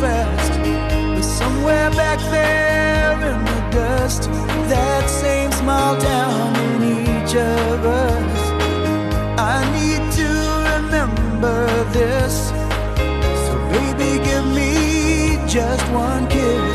Fast. 0.00 0.52
But 1.14 1.22
somewhere 1.22 1.90
back 1.90 2.18
there 2.30 3.12
in 3.32 3.44
the 3.44 3.60
dust, 3.70 4.22
that 4.68 5.08
same 5.08 5.52
small 5.52 5.96
town 5.96 6.56
in 6.66 6.82
each 7.02 7.34
of 7.34 7.84
us. 7.84 8.40
I 9.38 9.58
need 9.76 10.02
to 10.20 10.28
remember 10.72 11.66
this. 11.92 12.48
So, 13.44 13.52
baby, 13.74 14.10
give 14.24 14.46
me 14.58 15.38
just 15.46 15.84
one 15.92 16.26
kiss. 16.28 16.65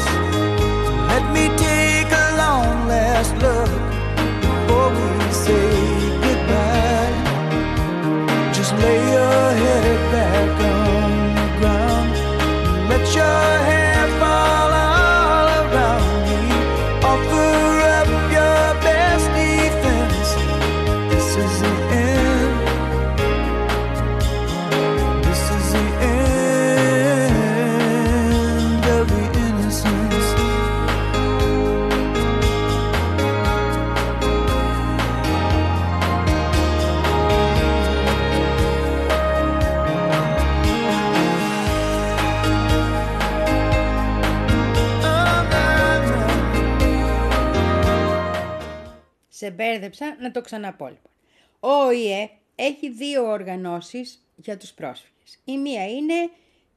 Σε 49.52 49.58
μπέρδεψα 49.58 50.18
να 50.20 50.32
το 50.32 50.42
ξαναπώ 50.42 50.86
λοιπόν. 50.86 51.12
Ο 51.60 51.70
ΟΗΕ 51.70 52.30
έχει 52.56 52.90
δύο 52.90 53.30
οργανώσεις 53.30 54.26
για 54.36 54.58
τους 54.58 54.72
πρόσφυγες. 54.72 55.40
Η 55.46 55.58
μία 55.58 55.90
είναι 55.90 56.30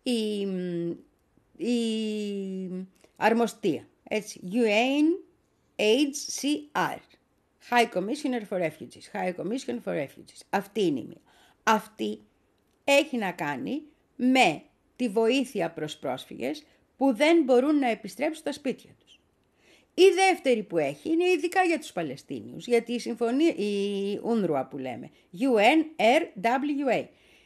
η, 0.03 0.47
μ, 0.47 0.91
η 1.57 2.87
αρμοστία, 3.17 3.87
έτσι, 4.09 4.41
UNHCR, 4.53 4.99
High 7.71 7.89
Commissioner 7.95 8.43
for 8.51 8.59
Refugees, 8.61 9.11
High 9.13 9.35
Commission 9.35 9.79
for 9.85 9.95
Refugees. 9.95 10.41
Αυτή 10.51 10.83
είναι 10.83 11.01
η 11.01 11.05
μία. 11.05 11.21
Αυτή 11.63 12.21
έχει 12.85 13.17
να 13.17 13.33
κάνει 13.33 13.83
με 14.17 14.63
τη 14.97 15.09
βοήθεια 15.09 15.71
προς 15.71 15.97
πρόσφυγες 15.97 16.65
που 16.97 17.15
δεν 17.15 17.43
μπορούν 17.43 17.79
να 17.79 17.89
επιστρέψουν 17.89 18.37
στα 18.37 18.53
σπίτια 18.53 18.91
τους. 18.91 18.94
Η 19.95 20.03
δεύτερη 20.15 20.63
που 20.63 20.79
έχει 20.79 21.11
είναι 21.11 21.31
ειδικά 21.31 21.63
για 21.63 21.79
τους 21.79 21.93
Παλαιστίνιους, 21.93 22.67
γιατί 22.67 22.93
η 22.93 22.99
συμφωνία, 22.99 23.55
η 23.55 24.21
UNRWA 24.25 24.67
που 24.71 24.79
λέμε, 24.79 25.11
UNRWA, 25.39 27.05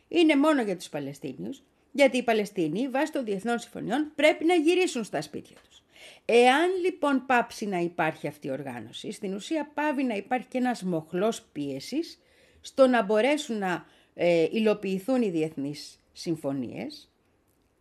είναι 0.09 0.37
μόνο 0.37 0.63
για 0.63 0.77
τους 0.77 0.89
Παλαιστίνιους, 0.89 1.63
γιατί 1.93 2.17
οι 2.17 2.23
Παλαιστίνοι 2.23 2.89
βάσει 2.89 3.13
των 3.13 3.25
διεθνών 3.25 3.59
συμφωνιών 3.59 4.13
πρέπει 4.15 4.45
να 4.45 4.55
γυρίσουν 4.55 5.05
στα 5.05 5.23
σπίτια 5.23 5.57
τους. 5.69 5.83
Εάν 6.25 6.71
λοιπόν 6.85 7.27
πάψει 7.27 7.67
να 7.67 7.79
υπάρχει 7.79 8.27
αυτή 8.27 8.47
η 8.47 8.51
οργάνωση, 8.51 9.13
στην 9.13 9.35
ουσία 9.35 9.71
πάβει 9.75 10.03
να 10.03 10.15
υπάρχει 10.15 10.47
και 10.49 10.59
ένας 10.59 10.83
μοχλός 10.83 11.43
πίεσης 11.53 12.19
στο 12.61 12.87
να 12.87 13.03
μπορέσουν 13.03 13.59
να 13.59 13.87
ε, 14.15 14.47
υλοποιηθούν 14.51 15.23
οι 15.23 15.31
διεθνείς 15.31 16.01
συμφωνίες 16.13 17.11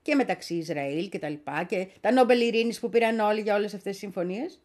και 0.08 0.16
μεταξύ 0.16 0.54
Ισραήλ 0.54 1.10
και 1.10 1.20
τα 1.20 1.30
λοιπά 1.30 1.64
και 1.64 1.88
τα 2.02 2.12
Νόμπελ 2.12 2.42
Ειρήνης 2.42 2.80
που 2.80 2.90
πήραν 2.90 3.20
όλοι 3.20 3.42
για 3.42 3.56
όλες 3.56 3.74
αυτές 3.74 3.92
τις 3.92 4.00
συμφωνίες 4.00 4.60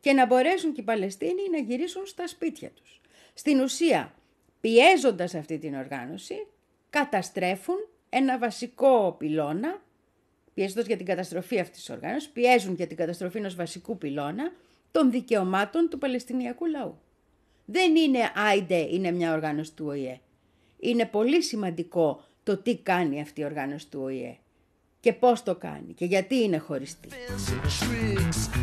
και 0.00 0.12
να 0.12 0.26
μπορέσουν 0.26 0.72
και 0.72 0.80
οι 0.80 0.84
Παλαιστίνοι 0.84 1.50
να 1.50 1.58
γυρίσουν 1.58 2.06
στα 2.06 2.26
σπίτια 2.26 2.70
τους. 2.70 3.00
Στην 3.34 3.60
ουσία, 3.60 4.14
πιέζοντας 4.60 5.34
αυτή 5.34 5.58
την 5.58 5.74
οργάνωση, 5.74 6.46
καταστρέφουν 6.90 7.74
ένα 8.08 8.38
βασικό 8.38 9.14
πυλώνα, 9.18 9.82
πιέζοντας 10.54 10.86
για 10.86 10.96
την 10.96 11.06
καταστροφή 11.06 11.58
αυτής 11.58 11.78
της 11.78 11.90
οργάνωσης, 11.90 12.28
πιέζουν 12.28 12.74
για 12.74 12.86
την 12.86 12.96
καταστροφή 12.96 13.38
ενός 13.38 13.54
βασικού 13.54 13.98
πυλώνα 13.98 14.52
των 14.90 15.10
δικαιωμάτων 15.10 15.88
του 15.88 15.98
Παλαιστινιακού 15.98 16.66
λαού. 16.66 16.98
Δεν 17.64 17.96
είναι 17.96 18.32
άιντε, 18.34 18.76
είναι 18.76 19.10
μια 19.10 19.32
οργάνωση 19.32 19.74
του 19.74 19.84
ΟΗΕ. 19.86 20.20
Είναι 20.78 21.06
πολύ 21.06 21.42
σημαντικό 21.42 22.24
το 22.42 22.56
τι 22.56 22.76
κάνει 22.76 23.20
αυτή 23.20 23.40
η 23.40 23.44
οργάνωση 23.44 23.88
του 23.88 24.00
ΟΗΕ 24.02 24.38
και 25.00 25.12
πώς 25.12 25.42
το 25.42 25.54
κάνει 25.54 25.92
και 25.92 26.04
γιατί 26.04 26.34
είναι 26.34 26.58
χωριστή. 26.58 27.08
fancy 27.38 27.52
tricks 27.80 28.58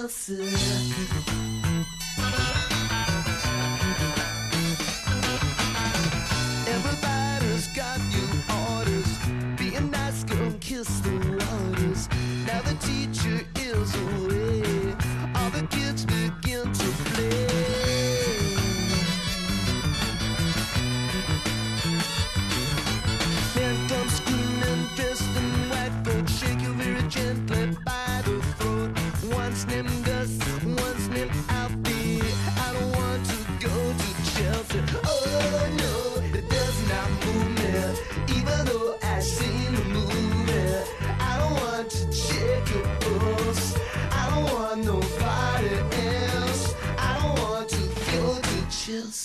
Chelsea. 0.00 1.29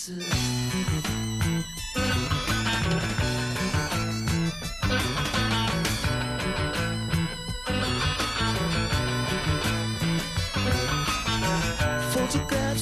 Photographs 0.06 0.22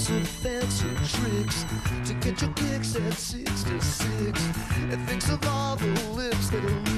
of 0.10 0.28
fancy 0.28 0.90
tricks 1.08 1.64
to 2.06 2.14
get 2.16 2.42
your 2.42 2.52
kicks 2.56 2.98
at 2.98 3.14
six 3.14 3.64
to 3.64 3.80
six. 3.80 4.42
Thinks 5.06 5.30
of 5.30 5.48
all 5.48 5.78
the 5.78 5.88
lips 6.12 6.50
that 6.50 6.66
it 6.66 6.93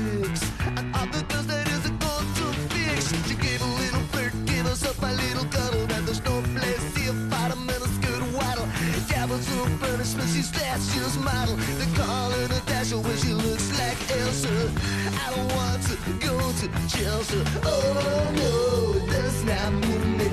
want 15.56 15.82
to 15.84 15.96
go 16.28 16.38
to 16.60 16.68
Chelsea. 16.88 17.42
Oh 17.64 18.32
no, 18.42 19.00
that's 19.12 19.44
not 19.44 19.74
move 19.74 20.08
me. 20.20 20.28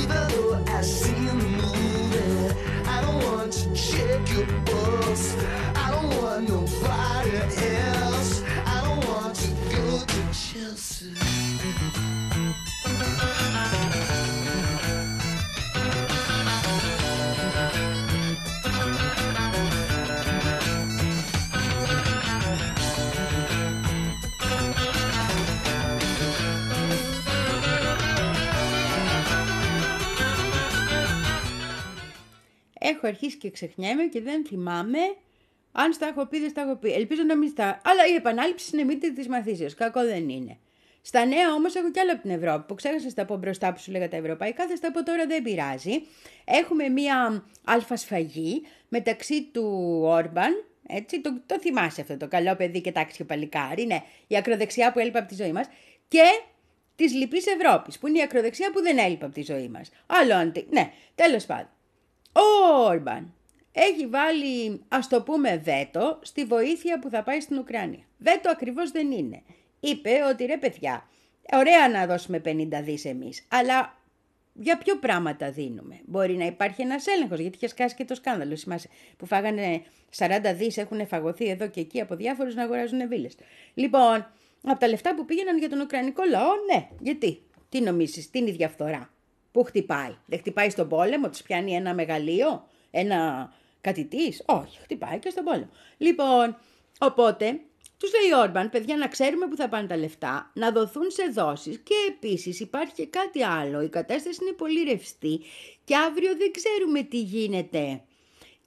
Even 0.00 0.22
though 0.30 0.64
I've 0.68 0.84
seen 0.84 1.26
the 1.26 1.48
movie, 1.60 2.54
I 2.86 3.00
don't 3.02 3.22
want 3.24 3.52
to 3.52 3.74
check 3.74 4.20
your 4.32 4.46
pulse. 4.64 5.36
I 5.74 5.90
don't 5.90 6.22
want 6.22 6.48
nobody 6.48 7.36
else. 7.36 8.42
I 8.64 8.80
don't 8.84 9.04
want 9.08 9.34
to 9.36 9.48
go 9.74 9.98
to 10.12 10.20
Chelsea. 10.32 11.12
Έχω 32.96 33.06
αρχίσει 33.06 33.36
και 33.36 33.50
ξεχνιέμαι 33.50 34.04
και 34.04 34.20
δεν 34.20 34.46
θυμάμαι 34.46 34.98
αν 35.78 35.92
στα 35.92 36.06
έχω 36.06 36.26
πει, 36.26 36.40
δεν 36.40 36.50
στα 36.50 36.60
έχω 36.60 36.76
πει. 36.76 36.92
Ελπίζω 36.92 37.22
να 37.22 37.36
μην 37.36 37.48
στα. 37.48 37.80
Αλλά 37.84 38.06
η 38.06 38.14
επανάληψη 38.14 38.70
είναι 38.72 38.84
μύτη 38.84 39.12
της 39.12 39.28
μαθήσεως. 39.28 39.74
Κακό 39.74 40.04
δεν 40.04 40.28
είναι. 40.28 40.58
Στα 41.02 41.24
νέα 41.24 41.52
όμως 41.52 41.74
έχω 41.74 41.90
κι 41.90 42.00
άλλο 42.00 42.12
από 42.12 42.22
την 42.22 42.30
Ευρώπη 42.30 42.64
που 42.66 42.74
ξέχασα 42.74 43.04
να 43.04 43.10
στα 43.10 43.24
πω 43.24 43.36
μπροστά 43.36 43.72
που 43.72 43.80
σου 43.80 43.90
λέγα 43.90 44.08
τα 44.08 44.16
ευρωπαϊκά. 44.16 44.66
Θα 44.66 44.76
στα 44.76 44.92
πω 44.92 45.02
τώρα, 45.02 45.26
δεν 45.26 45.42
πειράζει. 45.42 46.02
Έχουμε 46.44 46.88
μία 46.88 47.44
αλφα 47.64 47.96
σφαγή 47.96 48.62
μεταξύ 48.88 49.42
του 49.42 50.00
Όρμπαν. 50.02 50.64
Έτσι, 50.88 51.20
το, 51.20 51.40
το 51.46 51.58
θυμάσαι 51.60 52.00
αυτό 52.00 52.16
το 52.16 52.28
καλό 52.28 52.56
παιδί 52.56 52.80
και 52.80 52.92
τάξη 52.92 53.16
και 53.16 53.24
παλικάρι. 53.24 53.86
Ναι, 53.86 54.02
η 54.26 54.36
ακροδεξιά 54.36 54.92
που 54.92 54.98
έλειπε 54.98 55.18
από 55.18 55.28
τη 55.28 55.34
ζωή 55.34 55.52
μας. 55.52 55.66
Και 56.08 56.22
της 56.96 57.14
λυπής 57.14 57.46
Ευρώπης, 57.46 57.98
που 57.98 58.06
είναι 58.06 58.18
η 58.18 58.22
ακροδεξιά 58.22 58.70
που 58.70 58.82
δεν 58.82 58.98
έλειπε 58.98 59.24
από 59.24 59.34
τη 59.34 59.42
ζωή 59.42 59.68
μας. 59.68 59.90
Άλλο 60.06 60.34
αντι... 60.34 60.66
Ναι, 60.70 60.92
τέλος 61.14 61.46
πάντων. 61.46 61.75
Ο 62.36 62.82
Όρμπαν 62.84 63.34
έχει 63.72 64.06
βάλει, 64.06 64.80
ας 64.88 65.08
το 65.08 65.22
πούμε, 65.22 65.56
βέτο 65.56 66.18
στη 66.22 66.44
βοήθεια 66.44 66.98
που 66.98 67.08
θα 67.10 67.22
πάει 67.22 67.40
στην 67.40 67.58
Ουκρανία. 67.58 68.04
Βέτο 68.18 68.50
ακριβώς 68.50 68.90
δεν 68.90 69.10
είναι. 69.10 69.42
Είπε 69.80 70.10
ότι 70.30 70.44
ρε 70.44 70.56
παιδιά, 70.56 71.08
ωραία 71.52 71.88
να 71.88 72.06
δώσουμε 72.06 72.42
50 72.44 72.82
δις 72.82 73.04
εμείς, 73.04 73.46
αλλά 73.48 73.98
για 74.52 74.78
ποιο 74.78 74.96
πράγματα 74.96 75.50
δίνουμε; 75.50 76.00
Μπορεί 76.04 76.36
να 76.36 76.44
υπάρχει 76.44 76.82
ένας 76.82 77.06
έλεγχος, 77.06 77.38
γιατί 77.38 77.56
είχες 77.56 77.70
σκάσει 77.70 77.94
και 77.94 78.04
το 78.04 78.14
σκάνδαλο, 78.14 78.56
θυμάσαι, 78.56 78.88
που 79.16 79.26
φάγανε 79.26 79.82
40 80.16 80.54
δις, 80.54 80.76
έχουν 80.76 81.06
φαγωθεί 81.06 81.48
εδώ 81.48 81.66
και 81.68 81.80
εκεί 81.80 82.00
από 82.00 82.14
διάφορους 82.14 82.54
να 82.54 82.62
αγοράζουν 82.62 83.08
βίλες. 83.08 83.36
Λοιπόν, 83.74 84.26
από 84.62 84.80
τα 84.80 84.88
λεφτά 84.88 85.14
που 85.14 85.24
πήγαιναν 85.24 85.58
για 85.58 85.68
τον 85.68 85.80
Ουκρανικό 85.80 86.22
λαό, 86.30 86.50
ναι, 86.72 86.88
γιατί; 87.00 87.42
Τι 87.68 87.80
νομίζεις, 87.80 88.30
τι 88.30 88.38
είναι 88.38 88.50
η 88.50 88.52
διαφθορά. 88.52 89.10
Πού 89.56 89.64
χτυπάει. 89.64 90.14
Δεν 90.26 90.38
χτυπάει 90.38 90.70
στον 90.70 90.88
πόλεμο, 90.88 91.28
τους 91.28 91.42
πιάνει 91.42 91.74
ένα 91.74 91.94
μεγαλείο, 91.94 92.68
ένα 92.90 93.52
κατητής. 93.80 94.42
Όχι, 94.46 94.78
χτυπάει 94.82 95.18
και 95.18 95.30
στον 95.30 95.44
πόλεμο. 95.44 95.70
Λοιπόν, 95.96 96.56
οπότε 96.98 97.60
τους 97.98 98.10
λέει 98.20 98.32
ο 98.32 98.40
Όρμπαν, 98.42 98.70
παιδιά 98.70 98.96
να 98.96 99.08
ξέρουμε 99.08 99.46
που 99.46 99.56
θα 99.56 99.68
πάνε 99.68 99.86
τα 99.86 99.96
λεφτά, 99.96 100.50
να 100.54 100.70
δοθούν 100.70 101.10
σε 101.10 101.22
δόσεις 101.32 101.78
και 101.78 101.94
επίσης 102.08 102.60
υπάρχει 102.60 102.92
και 102.94 103.06
κάτι 103.06 103.42
άλλο. 103.42 103.82
Η 103.82 103.88
κατάσταση 103.88 104.38
είναι 104.42 104.52
πολύ 104.52 104.82
ρευστή 104.82 105.40
και 105.84 105.96
αύριο 105.96 106.36
δεν 106.36 106.50
ξέρουμε 106.50 107.02
τι 107.02 107.20
γίνεται 107.20 108.02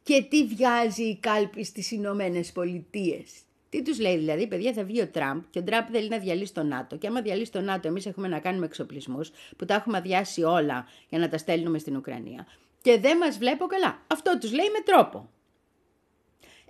και 0.04 0.26
τι 0.30 0.46
βιάζει 0.46 1.04
η 1.04 1.18
κάλπη 1.18 1.64
στις 1.64 1.92
Ηνωμένες 1.92 2.52
Πολιτείες. 2.52 3.32
Τι 3.70 3.82
τους 3.82 4.00
λέει 4.00 4.18
δηλαδή, 4.18 4.48
παιδιά, 4.48 4.74
θα 4.74 4.84
βγει 4.84 5.02
ο 5.02 5.08
Τραμπ 5.08 5.42
και 5.50 5.60
ο 5.60 5.64
Τραμπ 5.64 5.88
θέλει 5.92 6.10
να 6.10 6.18
διαλύσει 6.18 6.54
το 6.54 6.64
ΝΑΤΟ. 6.64 6.98
Και 6.98 7.08
άμα 7.08 7.22
διαλύσει 7.22 7.52
το 7.52 7.62
ΝΑΤΟ, 7.62 7.88
εμείς 7.88 8.06
έχουμε 8.06 8.28
να 8.28 8.40
κάνουμε 8.40 8.66
εξοπλισμούς 8.66 9.32
που 9.58 9.66
τα 9.66 9.74
έχουμε 9.74 9.98
αδειάσει 9.98 10.44
όλα 10.44 10.88
για 11.10 11.20
να 11.20 11.30
τα 11.30 11.38
στέλνουμε 11.38 11.78
στην 11.78 11.96
Ουκρανία. 11.96 12.48
Και 12.82 13.00
δεν 13.00 13.18
μας 13.18 13.38
βλέπω 13.38 13.66
καλά. 13.66 14.02
Αυτό 14.08 14.38
τους 14.38 14.52
λέει 14.54 14.70
με 14.74 14.84
τρόπο. 14.84 15.30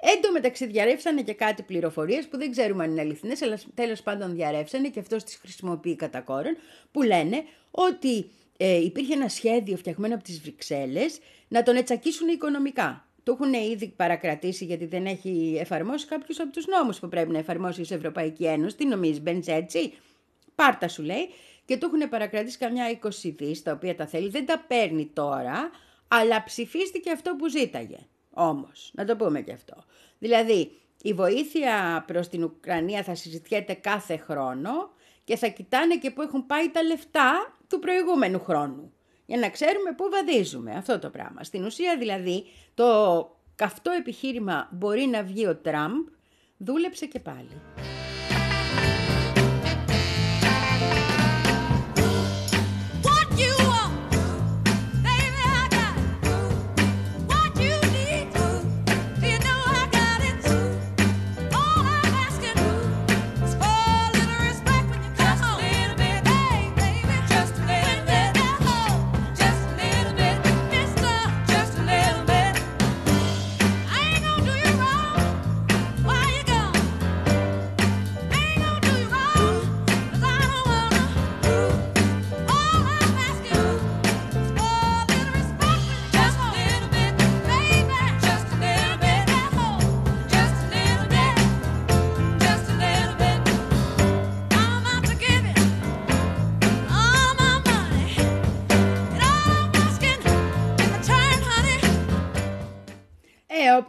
Εν 0.02 0.22
τω 0.22 0.32
μεταξύ 0.32 0.66
διαρρεύσανε 0.66 1.22
και 1.22 1.34
κάτι 1.34 1.64
πληροφορίες 1.64 2.28
που 2.28 2.38
δεν 2.38 2.52
ξέρουμε 2.52 2.84
αν 2.84 2.91
είναι 2.91 3.02
αληθινές, 3.02 3.41
αλλά 3.41 3.60
τέλος 3.74 4.02
πάντων 4.02 4.36
διαρρεύσανε 4.36 4.89
και 4.89 5.00
αυτός 5.00 5.24
τις 5.24 5.36
χρησιμοποιεί 5.36 5.95
κατά 5.95 6.22
κόρον, 6.22 6.58
που 6.91 7.02
λένε 7.02 7.43
ότι 7.72 8.30
ε, 8.58 8.84
υπήρχε 8.84 9.14
ένα 9.14 9.30
σχέδιο 9.30 9.78
φτιαγμένο 9.78 10.16
από 10.16 10.24
τις 10.24 10.41
Βρυξέλλες 10.41 11.20
να 11.47 11.64
τον 11.64 11.76
ετσακίσουν 11.76 12.28
οικονομικά. 12.28 13.09
Το 13.30 13.38
έχουν 13.39 13.53
ήδη 13.53 13.88
παρακρατήσει 13.88 14.65
γιατί 14.65 14.86
δεν 14.86 15.05
έχει 15.05 15.57
εφαρμόσει 15.59 16.07
κάποιου 16.07 16.36
από 16.43 16.51
τους 16.51 16.67
νόμους 16.67 16.99
που 16.99 17.07
πρέπει 17.07 17.32
να 17.32 17.38
εφαρμόσει 17.38 17.82
η 17.82 17.93
Ευρωπαϊκή 17.93 18.45
Ένωση. 18.45 18.75
Τι 18.75 18.86
νομίζεις, 18.86 19.21
μπαίνει 19.21 19.43
έτσι. 19.45 19.93
Πάρτα 20.55 20.88
σου 20.88 21.03
λέει. 21.03 21.30
Και 21.65 21.77
το 21.77 21.89
έχουν 21.93 22.09
παρακρατήσει 22.09 22.57
καμιά 22.57 22.99
20 23.03 23.34
δις, 23.38 23.63
τα 23.63 23.71
οποία 23.71 23.95
τα 23.95 24.05
θέλει. 24.07 24.30
Δεν 24.30 24.45
τα 24.45 24.65
παίρνει 24.67 25.09
τώρα, 25.13 25.69
αλλά 26.07 26.43
ψηφίστηκε 26.43 27.11
αυτό 27.11 27.36
που 27.36 27.47
ζήταγε. 27.47 27.97
Όμως, 28.34 28.91
να 28.93 29.05
το 29.05 29.15
πούμε 29.15 29.41
και 29.41 29.51
αυτό. 29.51 29.84
Δηλαδή, 30.19 30.71
η 31.01 31.13
βοήθεια 31.13 32.03
προς 32.07 32.27
την 32.27 32.43
Ουκρανία 32.43 33.03
θα 33.03 33.15
συζητιέται 33.15 33.73
κάθε 33.73 34.17
χρόνο 34.17 34.71
και 35.23 35.36
θα 35.36 35.47
κοιτάνε 35.47 35.97
και 35.97 36.11
πού 36.11 36.21
έχουν 36.21 36.45
πάει 36.45 36.69
τα 36.69 36.84
λεφτά 36.84 37.57
του 37.67 37.80
προηγούμενου 37.80 38.39
χρόνου. 38.39 38.93
Για 39.30 39.38
να 39.38 39.49
ξέρουμε 39.49 39.91
πού 39.91 40.09
βαδίζουμε 40.09 40.71
αυτό 40.71 40.99
το 40.99 41.09
πράγμα. 41.09 41.43
Στην 41.43 41.65
ουσία 41.65 41.97
δηλαδή 41.97 42.45
το 42.73 42.86
καυτό 43.55 43.91
επιχείρημα 43.91 44.67
μπορεί 44.71 45.05
να 45.05 45.23
βγει 45.23 45.47
ο 45.47 45.55
Τραμπ, 45.55 46.07
δούλεψε 46.57 47.05
και 47.05 47.19
πάλι. 47.19 47.61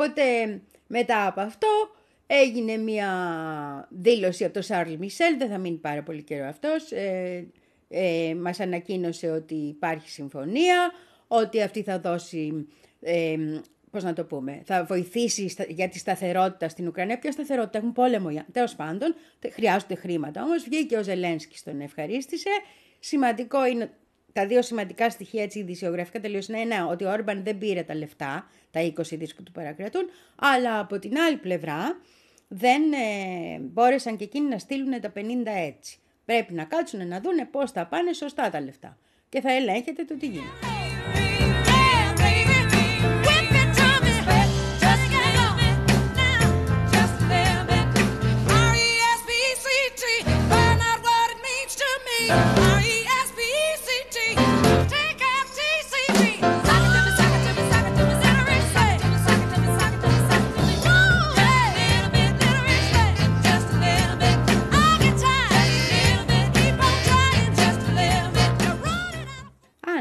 Οπότε 0.01 0.61
μετά 0.87 1.27
από 1.27 1.41
αυτό 1.41 1.69
έγινε 2.27 2.77
μια 2.77 3.09
δήλωση 3.91 4.45
από 4.45 4.53
τον 4.53 4.63
Σάρλ 4.63 4.93
Μισελ, 4.99 5.39
δεν 5.39 5.49
θα 5.49 5.59
μείνει 5.59 5.77
πάρα 5.77 6.03
πολύ 6.03 6.23
καιρό 6.23 6.47
αυτός, 6.49 6.91
ε, 6.93 7.47
ε, 7.89 8.35
μας 8.35 8.61
ανακοίνωσε 8.61 9.31
ότι 9.31 9.55
υπάρχει 9.55 10.11
συμφωνία, 10.11 10.91
ότι 11.27 11.63
αυτή 11.63 11.83
θα 11.83 11.99
δώσει, 12.01 12.67
ε, 13.01 13.37
πώς 13.91 14.03
να 14.03 14.13
το 14.13 14.25
πούμε, 14.25 14.63
θα 14.65 14.85
βοηθήσει 14.85 15.49
στα- 15.49 15.65
για 15.69 15.89
τη 15.89 15.99
σταθερότητα 15.99 16.69
στην 16.69 16.87
Ουκρανία. 16.87 17.19
Ποια 17.19 17.33
σταθερότητα, 17.33 17.79
έχουν 17.79 17.93
πόλεμο, 17.93 18.31
για- 18.31 18.47
τέλος 18.53 18.75
πάντων, 18.75 19.15
τε- 19.39 19.53
χρειάζονται 19.53 19.95
χρήματα. 19.95 20.43
Όμως 20.43 20.63
βγήκε 20.65 20.97
ο 20.97 21.03
Ζελένσκι 21.03 21.59
τον 21.65 21.81
ευχαρίστησε. 21.81 22.51
Σημαντικό 22.99 23.67
είναι 23.67 23.91
τα 24.33 24.47
δύο 24.47 24.63
σημαντικά 24.63 25.11
στοιχεία 25.11 25.43
έτσι 25.43 25.59
ειδησιογραφικά 25.59 26.21
τελείως 26.21 26.49
είναι 26.49 26.59
ένα, 26.61 26.87
ότι 26.87 27.05
ο 27.05 27.11
Όρμπαν 27.11 27.43
δεν 27.45 27.59
πήρε 27.59 27.83
τα 27.83 27.95
λεφτά, 27.95 28.51
τα 28.71 28.81
20 28.81 28.93
δις 29.13 29.35
που 29.35 29.43
του 29.43 29.53
παρακρατούν, 29.53 30.11
αλλά 30.37 30.79
από 30.79 30.99
την 30.99 31.19
άλλη 31.19 31.37
πλευρά 31.37 32.01
δεν 32.49 32.93
ε, 32.93 33.59
μπόρεσαν 33.61 34.17
και 34.17 34.25
εκείνοι 34.25 34.49
να 34.49 34.59
στείλουν 34.59 35.01
τα 35.01 35.13
50 35.15 35.21
έτσι. 35.45 35.99
Πρέπει 36.25 36.55
να 36.55 36.65
κάτσουν 36.65 37.09
να 37.09 37.21
δούνε 37.21 37.45
πώς 37.45 37.71
θα 37.71 37.87
πάνε 37.87 38.13
σωστά 38.13 38.51
τα 38.51 38.61
λεφτά. 38.61 38.99
Και 39.29 39.41
θα 39.41 39.53
ελέγχετε 39.53 40.05
το 40.05 40.17
τι 40.17 40.27
γίνεται. 40.27 40.80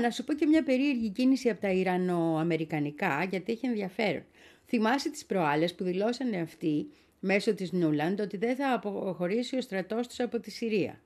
Να 0.09 0.15
σου 0.15 0.23
πω 0.23 0.33
και 0.33 0.45
μια 0.45 0.63
περίεργη 0.63 1.09
κίνηση 1.09 1.49
από 1.49 1.61
τα 1.61 1.69
Ιρανο-Αμερικανικά, 1.71 3.23
γιατί 3.29 3.51
έχει 3.51 3.65
ενδιαφέρον. 3.65 4.23
Θυμάσαι 4.65 5.09
τις 5.09 5.25
προάλλες 5.25 5.75
που 5.75 5.83
δηλώσανε 5.83 6.37
αυτοί 6.37 6.87
μέσω 7.19 7.53
της 7.53 7.71
Νούλαντ 7.71 8.21
ότι 8.21 8.37
δεν 8.37 8.55
θα 8.55 8.73
αποχωρήσει 8.73 9.55
ο 9.57 9.61
στρατός 9.61 10.07
τους 10.07 10.19
από 10.19 10.39
τη 10.39 10.51
Συρία. 10.51 11.01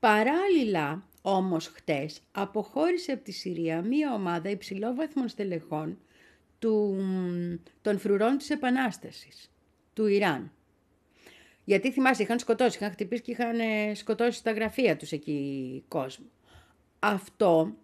Παράλληλα, 0.00 1.02
όμως 1.22 1.66
χτες, 1.66 2.20
αποχώρησε 2.32 3.12
από 3.12 3.24
τη 3.24 3.32
Συρία 3.32 3.82
μία 3.82 4.14
ομάδα 4.14 4.50
υψηλόβαθμων 4.50 5.28
στελεχών 5.28 5.98
του, 6.58 6.96
των 7.82 7.98
φρουρών 7.98 8.36
της 8.36 8.50
Επανάστασης, 8.50 9.50
του 9.94 10.06
Ιράν. 10.06 10.52
Γιατί 11.64 11.92
θυμάσαι, 11.92 12.22
είχαν 12.22 12.38
σκοτώσει, 12.38 12.76
είχαν 12.76 12.90
χτυπήσει 12.90 13.22
και 13.22 13.30
είχαν 13.30 13.60
ε, 13.60 13.94
σκοτώσει 13.94 14.38
στα 14.38 14.52
γραφεία 14.52 14.96
τους 14.96 15.12
εκεί 15.12 15.84
κόσμο. 15.88 16.26
Αυτό, 16.98 17.76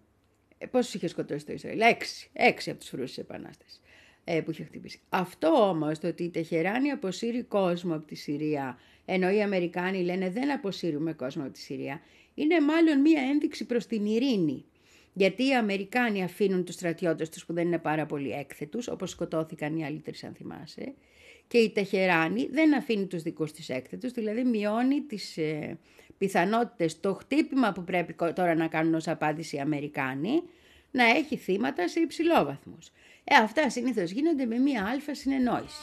ε, 0.57 0.65
πόσους 0.65 0.93
είχε 0.93 1.07
σκοτώσει 1.07 1.45
το 1.45 1.53
Ισραήλ, 1.53 1.79
έξι, 1.79 2.29
έξι 2.33 2.69
από 2.69 2.79
τους 2.79 2.89
φρουρούς 2.89 3.07
της 3.07 3.17
Επανάστασης. 3.17 3.81
ε, 4.29 4.41
που 4.41 4.51
είχε 4.51 4.63
χτυπήσει. 4.63 4.99
Αυτό 5.09 5.47
όμως 5.47 5.99
το 5.99 6.07
ότι 6.07 6.23
η 6.23 6.29
Τεχεράνη 6.29 6.89
αποσύρει 6.89 7.43
κόσμο 7.43 7.95
από 7.95 8.05
τη 8.05 8.15
Συρία, 8.15 8.79
ενώ 9.05 9.29
οι 9.29 9.41
Αμερικάνοι 9.41 10.03
λένε 10.03 10.29
δεν 10.29 10.51
αποσύρουμε 10.51 11.13
κόσμο 11.13 11.43
από 11.43 11.51
τη 11.51 11.59
Συρία, 11.59 12.01
είναι 12.33 12.61
μάλλον 12.61 13.01
μία 13.01 13.21
ένδειξη 13.21 13.65
προς 13.65 13.85
την 13.85 14.05
ειρήνη. 14.05 14.65
Γιατί 15.13 15.47
οι 15.47 15.55
Αμερικάνοι 15.55 16.23
αφήνουν 16.23 16.65
τους 16.65 16.75
στρατιώτες 16.75 17.29
τους 17.29 17.45
που 17.45 17.53
δεν 17.53 17.65
είναι 17.65 17.77
πάρα 17.77 18.05
πολύ 18.05 18.31
έκθετους, 18.31 18.87
όπως 18.87 19.09
σκοτώθηκαν 19.09 19.77
οι 19.77 19.85
άλλοι 19.85 19.99
τρεις 19.99 20.23
αν 20.23 20.33
θυμάσαι, 20.33 20.93
και 21.47 21.57
η 21.57 21.69
Τεχεράνη 21.69 22.47
δεν 22.51 22.75
αφήνει 22.75 23.05
τους 23.05 23.21
δικούς 23.21 23.51
της 23.51 23.69
έκθετους, 23.69 24.11
δηλαδή 24.11 24.43
μειώνει 24.43 25.01
τις 25.01 25.37
ε, 25.37 25.77
πιθανότητες, 26.17 26.99
το 26.99 27.13
χτύπημα 27.13 27.71
που 27.71 27.83
πρέπει 27.83 28.13
κο- 28.13 28.33
τώρα 28.33 28.55
να 28.55 28.67
κάνουν 28.67 28.93
ως 28.93 29.07
απάντηση 29.07 29.55
οι 29.55 29.59
Αμερικάνοι, 29.59 30.43
να 30.91 31.03
έχει 31.03 31.37
θύματα 31.37 31.87
σε 31.87 31.99
υψηλόβαθμους. 31.99 32.87
Ε, 33.23 33.35
αυτά 33.35 33.69
συνήθως 33.69 34.11
γίνονται 34.11 34.45
με 34.45 34.57
μία 34.57 34.85
αλφα 34.85 35.13
συνεννόηση. 35.15 35.81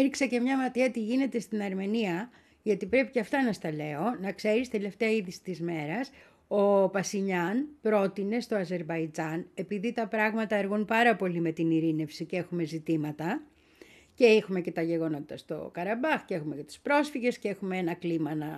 Έριξα 0.00 0.26
και 0.26 0.40
μια 0.40 0.56
ματιά 0.56 0.90
τι 0.90 1.00
γίνεται 1.00 1.40
στην 1.40 1.62
Αρμενία, 1.62 2.30
γιατί 2.62 2.86
πρέπει 2.86 3.10
και 3.10 3.20
αυτά 3.20 3.42
να 3.42 3.52
στα 3.52 3.72
λέω. 3.72 4.16
Να 4.20 4.32
ξέρεις, 4.32 4.68
τελευταία 4.68 5.10
είδηση 5.10 5.42
της 5.42 5.60
μέρας, 5.60 6.10
ο 6.48 6.88
Πασινιάν 6.88 7.68
πρότεινε 7.80 8.40
στο 8.40 8.56
Αζερβαϊτζάν, 8.56 9.46
επειδή 9.54 9.92
τα 9.92 10.06
πράγματα 10.06 10.56
αργούν 10.56 10.84
πάρα 10.84 11.16
πολύ 11.16 11.40
με 11.40 11.52
την 11.52 11.70
ειρήνευση 11.70 12.24
και 12.24 12.36
έχουμε 12.36 12.64
ζητήματα, 12.64 13.42
και 14.14 14.24
έχουμε 14.24 14.60
και 14.60 14.70
τα 14.70 14.82
γεγονότα 14.82 15.36
στο 15.36 15.70
Καραμπάχ 15.72 16.24
και 16.24 16.34
έχουμε 16.34 16.56
και 16.56 16.62
τους 16.62 16.78
πρόσφυγες 16.78 17.38
και 17.38 17.48
έχουμε 17.48 17.76
ένα 17.76 17.94
κλίμα 17.94 18.34
να, 18.34 18.50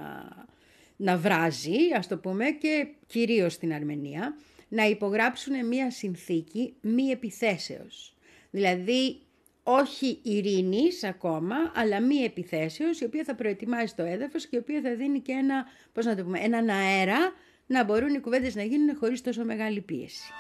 να 0.97 1.16
βράζει, 1.16 1.76
ας 1.97 2.07
το 2.07 2.16
πούμε, 2.18 2.51
και 2.51 2.86
κυρίως 3.07 3.53
στην 3.53 3.72
Αρμενία, 3.72 4.36
να 4.68 4.84
υπογράψουν 4.84 5.66
μία 5.66 5.90
συνθήκη 5.90 6.74
μη 6.80 7.03
επιθέσεως. 7.03 8.14
Δηλαδή, 8.51 9.16
όχι 9.62 10.18
ειρήνης 10.22 11.04
ακόμα, 11.04 11.54
αλλά 11.74 12.00
μη 12.00 12.16
επιθέσεως, 12.16 13.00
η 13.00 13.04
οποία 13.04 13.24
θα 13.24 13.34
προετοιμάζει 13.34 13.94
το 13.94 14.02
έδαφος 14.02 14.46
και 14.46 14.56
η 14.56 14.58
οποία 14.58 14.80
θα 14.80 14.94
δίνει 14.94 15.20
και 15.20 15.32
ένα, 15.32 15.64
πώς 15.92 16.04
να 16.04 16.16
το 16.16 16.22
πούμε, 16.22 16.38
έναν 16.38 16.68
αέρα 16.68 17.32
να 17.66 17.84
μπορούν 17.84 18.14
οι 18.14 18.20
κουβέντες 18.20 18.54
να 18.54 18.62
γίνουν 18.62 18.96
χωρίς 18.96 19.20
τόσο 19.20 19.44
μεγάλη 19.44 19.80
πίεση. 19.80 20.32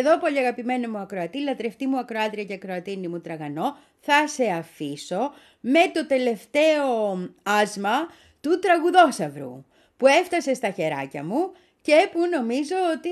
Εδώ, 0.00 0.18
πολύ 0.18 0.38
αγαπημένη 0.38 0.86
μου 0.86 0.98
ακροατή, 0.98 1.38
λατρευτή 1.38 1.86
μου 1.86 1.98
ακροάτρια 1.98 2.44
και 2.44 2.52
ακροατίνη 2.52 3.08
μου 3.08 3.20
τραγανό, 3.20 3.76
θα 4.00 4.28
σε 4.28 4.44
αφήσω 4.44 5.32
με 5.60 5.80
το 5.94 6.06
τελευταίο 6.06 7.18
άσμα 7.42 8.08
του 8.40 8.58
τραγουδόσαυρου 8.58 9.64
που 9.96 10.06
έφτασε 10.06 10.54
στα 10.54 10.70
χεράκια 10.70 11.24
μου 11.24 11.52
και 11.82 12.08
που 12.12 12.20
νομίζω 12.26 12.76
ότι 12.96 13.10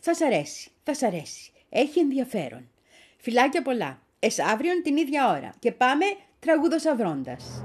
θα 0.00 0.14
σ' 0.14 0.20
αρέσει, 0.20 0.70
θα 0.82 0.94
σ' 0.94 1.02
αρέσει. 1.02 1.52
Έχει 1.68 1.98
ενδιαφέρον. 1.98 2.70
Φιλάκια 3.16 3.62
πολλά. 3.62 4.02
Εσ 4.18 4.38
αύριον 4.38 4.82
την 4.82 4.96
ίδια 4.96 5.28
ώρα. 5.28 5.54
Και 5.58 5.72
πάμε 5.72 6.04
τραγουδοσαυρώντας. 6.38 7.64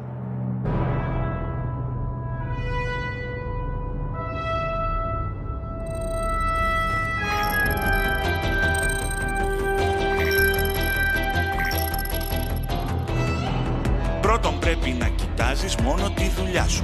Πρώτον 14.39 14.59
πρέπει 14.59 14.89
να 14.89 15.07
κοιτάζεις 15.07 15.75
μόνο 15.75 16.09
τη 16.09 16.29
δουλειά 16.29 16.67
σου. 16.67 16.83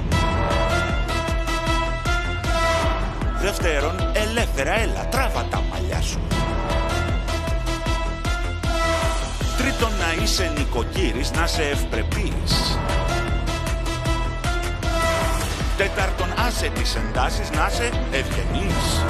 Δεύτερον, 3.40 4.10
ελεύθερα 4.12 4.78
έλα, 4.78 5.08
τράβα 5.08 5.44
τα 5.50 5.62
μαλλιά 5.70 6.00
σου. 6.00 6.20
Τρίτον, 9.58 9.90
να 9.90 10.22
είσαι 10.22 10.52
νοικοκύρης, 10.56 11.30
να 11.30 11.46
σε 11.46 11.62
ευπρεπής. 11.62 12.78
Τέταρτον, 15.76 16.28
άσε 16.46 16.68
τις 16.68 16.94
εντάσεις, 16.94 17.50
να 17.50 17.68
σε 17.68 17.90
ευγενής. 18.10 19.04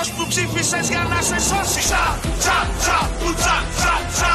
Αυτός 0.00 0.16
που 0.16 0.26
ψήφισες 0.32 0.86
για 0.92 1.02
να 1.12 1.20
σε 1.28 1.38
σώσει. 1.48 1.80
Τσα, 1.88 2.04
τσα, 2.42 2.58
τσα, 2.80 2.98
που 3.18 3.28
τσα, 3.40 3.56
τσα, 3.76 3.94
τσα. 4.14 4.34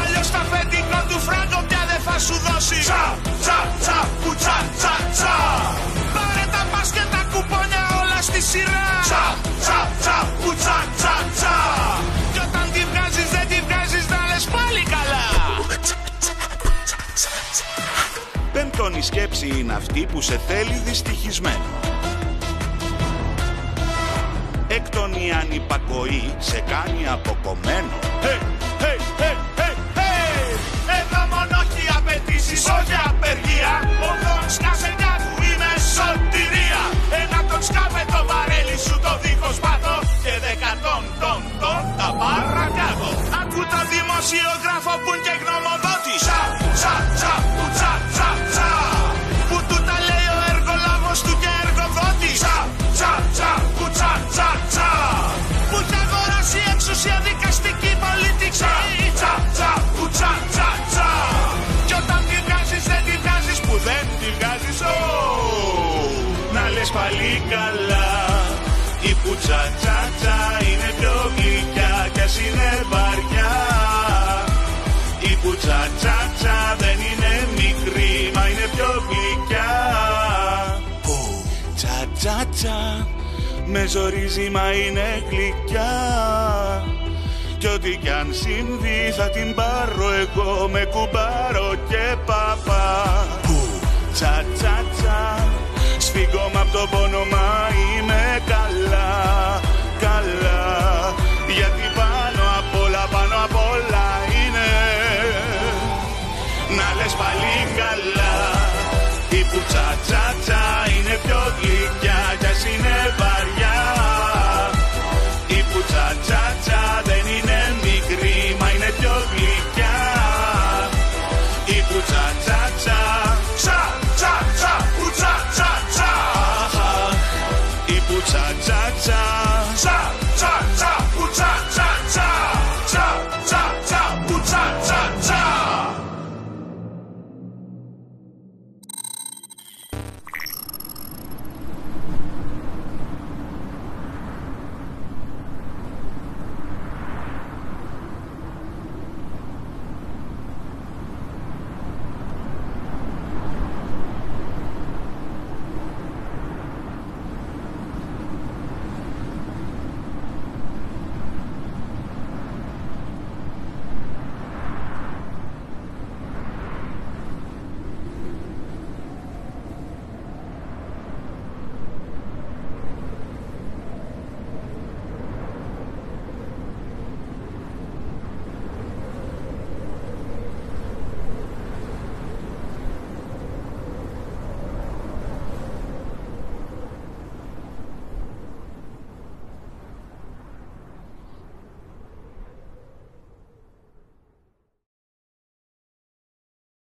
Αλλιώς 0.00 0.28
τα 0.34 0.40
αφεντικό 0.44 1.00
του 1.08 1.18
φράγκο 1.26 1.58
πια 1.68 1.82
δεν 1.90 2.00
θα 2.06 2.16
σου 2.26 2.36
δώσει. 2.46 2.80
Τσα, 2.88 3.04
τσα, 3.42 3.58
τσα, 3.82 3.98
που 4.22 4.30
τσα, 4.40 4.56
τσα, 4.78 4.94
τσα. 5.16 5.34
Πάρε 6.16 6.44
τα 6.54 6.62
πας 6.72 6.88
και 6.96 7.04
τα 7.12 7.22
κουπόνια 7.32 7.82
όλα 8.00 8.18
στη 8.28 8.40
σειρά. 8.50 8.88
Τσα, 9.08 9.24
τσα, 9.62 9.78
τσα, 10.00 10.16
που 10.40 10.50
τσα, 10.60 10.78
τσα, 10.98 11.14
τσα. 11.36 11.56
Κι 12.32 12.40
όταν 12.46 12.66
τη 12.74 12.82
βγάζεις 12.90 13.28
δεν 13.34 13.46
τη 13.50 13.58
βγάζεις 13.66 14.04
να 14.12 14.20
λες 14.30 14.44
πάλι 14.54 14.82
καλά. 14.94 15.26
Πέμπτον 18.54 18.92
η 19.00 19.02
σκέψη 19.10 19.48
είναι 19.58 19.74
αυτή 19.80 20.00
που 20.10 20.20
σε 20.28 20.36
θέλει 20.48 20.76
δυστυχισμένο. 20.86 21.70
Έκτον 24.76 25.12
η 25.24 25.26
ανυπακοή 25.40 26.24
σε 26.48 26.58
κάνει 26.72 27.02
αποκομμένο. 27.16 27.96
Hey, 28.24 28.40
hey, 28.82 28.98
hey, 29.20 29.36
hey, 29.60 29.74
hey. 29.98 30.50
Εδώ 30.98 31.22
μόνο 31.32 31.56
έχει 31.66 31.84
απαιτήσεις, 31.98 32.62
όχι 32.78 32.96
απεργία. 33.10 33.72
Οχτών 34.08 34.44
σκάσε 34.56 34.90
μια 34.98 35.14
του 35.24 35.34
είναι 35.48 35.70
σωτηρία. 35.94 36.82
Ένα 37.20 37.38
τον 37.50 37.62
σκάβε 37.68 38.02
το 38.12 38.20
βαρέλι 38.30 38.76
σου 38.84 38.96
το 39.04 39.12
δίχως 39.22 39.56
πάθο 39.64 39.96
και 40.24 40.34
δεκατόν 40.44 41.02
τον 41.22 41.40
τον 41.62 41.82
τα 41.98 42.08
παρακάτω. 42.20 43.08
Ακού 43.40 43.60
το 43.72 43.80
δημοσιογράφο 43.92 44.92
που 45.02 45.10
είναι 45.14 45.24
και 45.26 45.34
γνωμοδότης. 45.42 46.22
Τσα, 46.26 46.40
τσα, 46.76 46.94
τσα, 47.18 47.34
τσα 82.62 83.06
τσα 83.06 83.06
με 83.66 83.86
ζορίζει 83.86 84.50
μα 84.50 84.72
είναι 84.72 85.22
γλυκιά. 85.30 85.92
Κι 87.58 87.66
ό,τι 87.66 87.96
κι 87.96 88.08
αν 88.08 88.28
συμβεί 88.30 89.12
θα 89.16 89.30
την 89.30 89.54
πάρω 89.54 90.08
εγώ 90.22 90.68
με 90.68 90.84
κουμπάρο 90.84 91.74
και 91.88 92.16
παπά. 92.26 93.26
Που 93.42 93.58
τσα 94.12 94.44
τσα 94.54 94.84
τσα 94.92 95.48
Σφίγγω 95.98 96.50
μ' 96.52 96.58
απ' 96.58 96.72
το 96.72 96.86
πόνο 96.90 97.24
μα 97.32 97.68
είμαι 97.90 98.42
καλά, 98.52 99.12
καλά. 100.00 100.62
Γιατί 101.56 101.84
πάνω 101.98 102.42
απ' 102.58 102.82
όλα, 102.84 103.04
πάνω 103.10 103.34
απ' 103.44 103.58
όλα 103.72 104.06
είναι 104.38 104.68
Να 106.78 107.02
λες 107.02 107.14
πάλι 107.20 107.51
καλά 107.51 107.51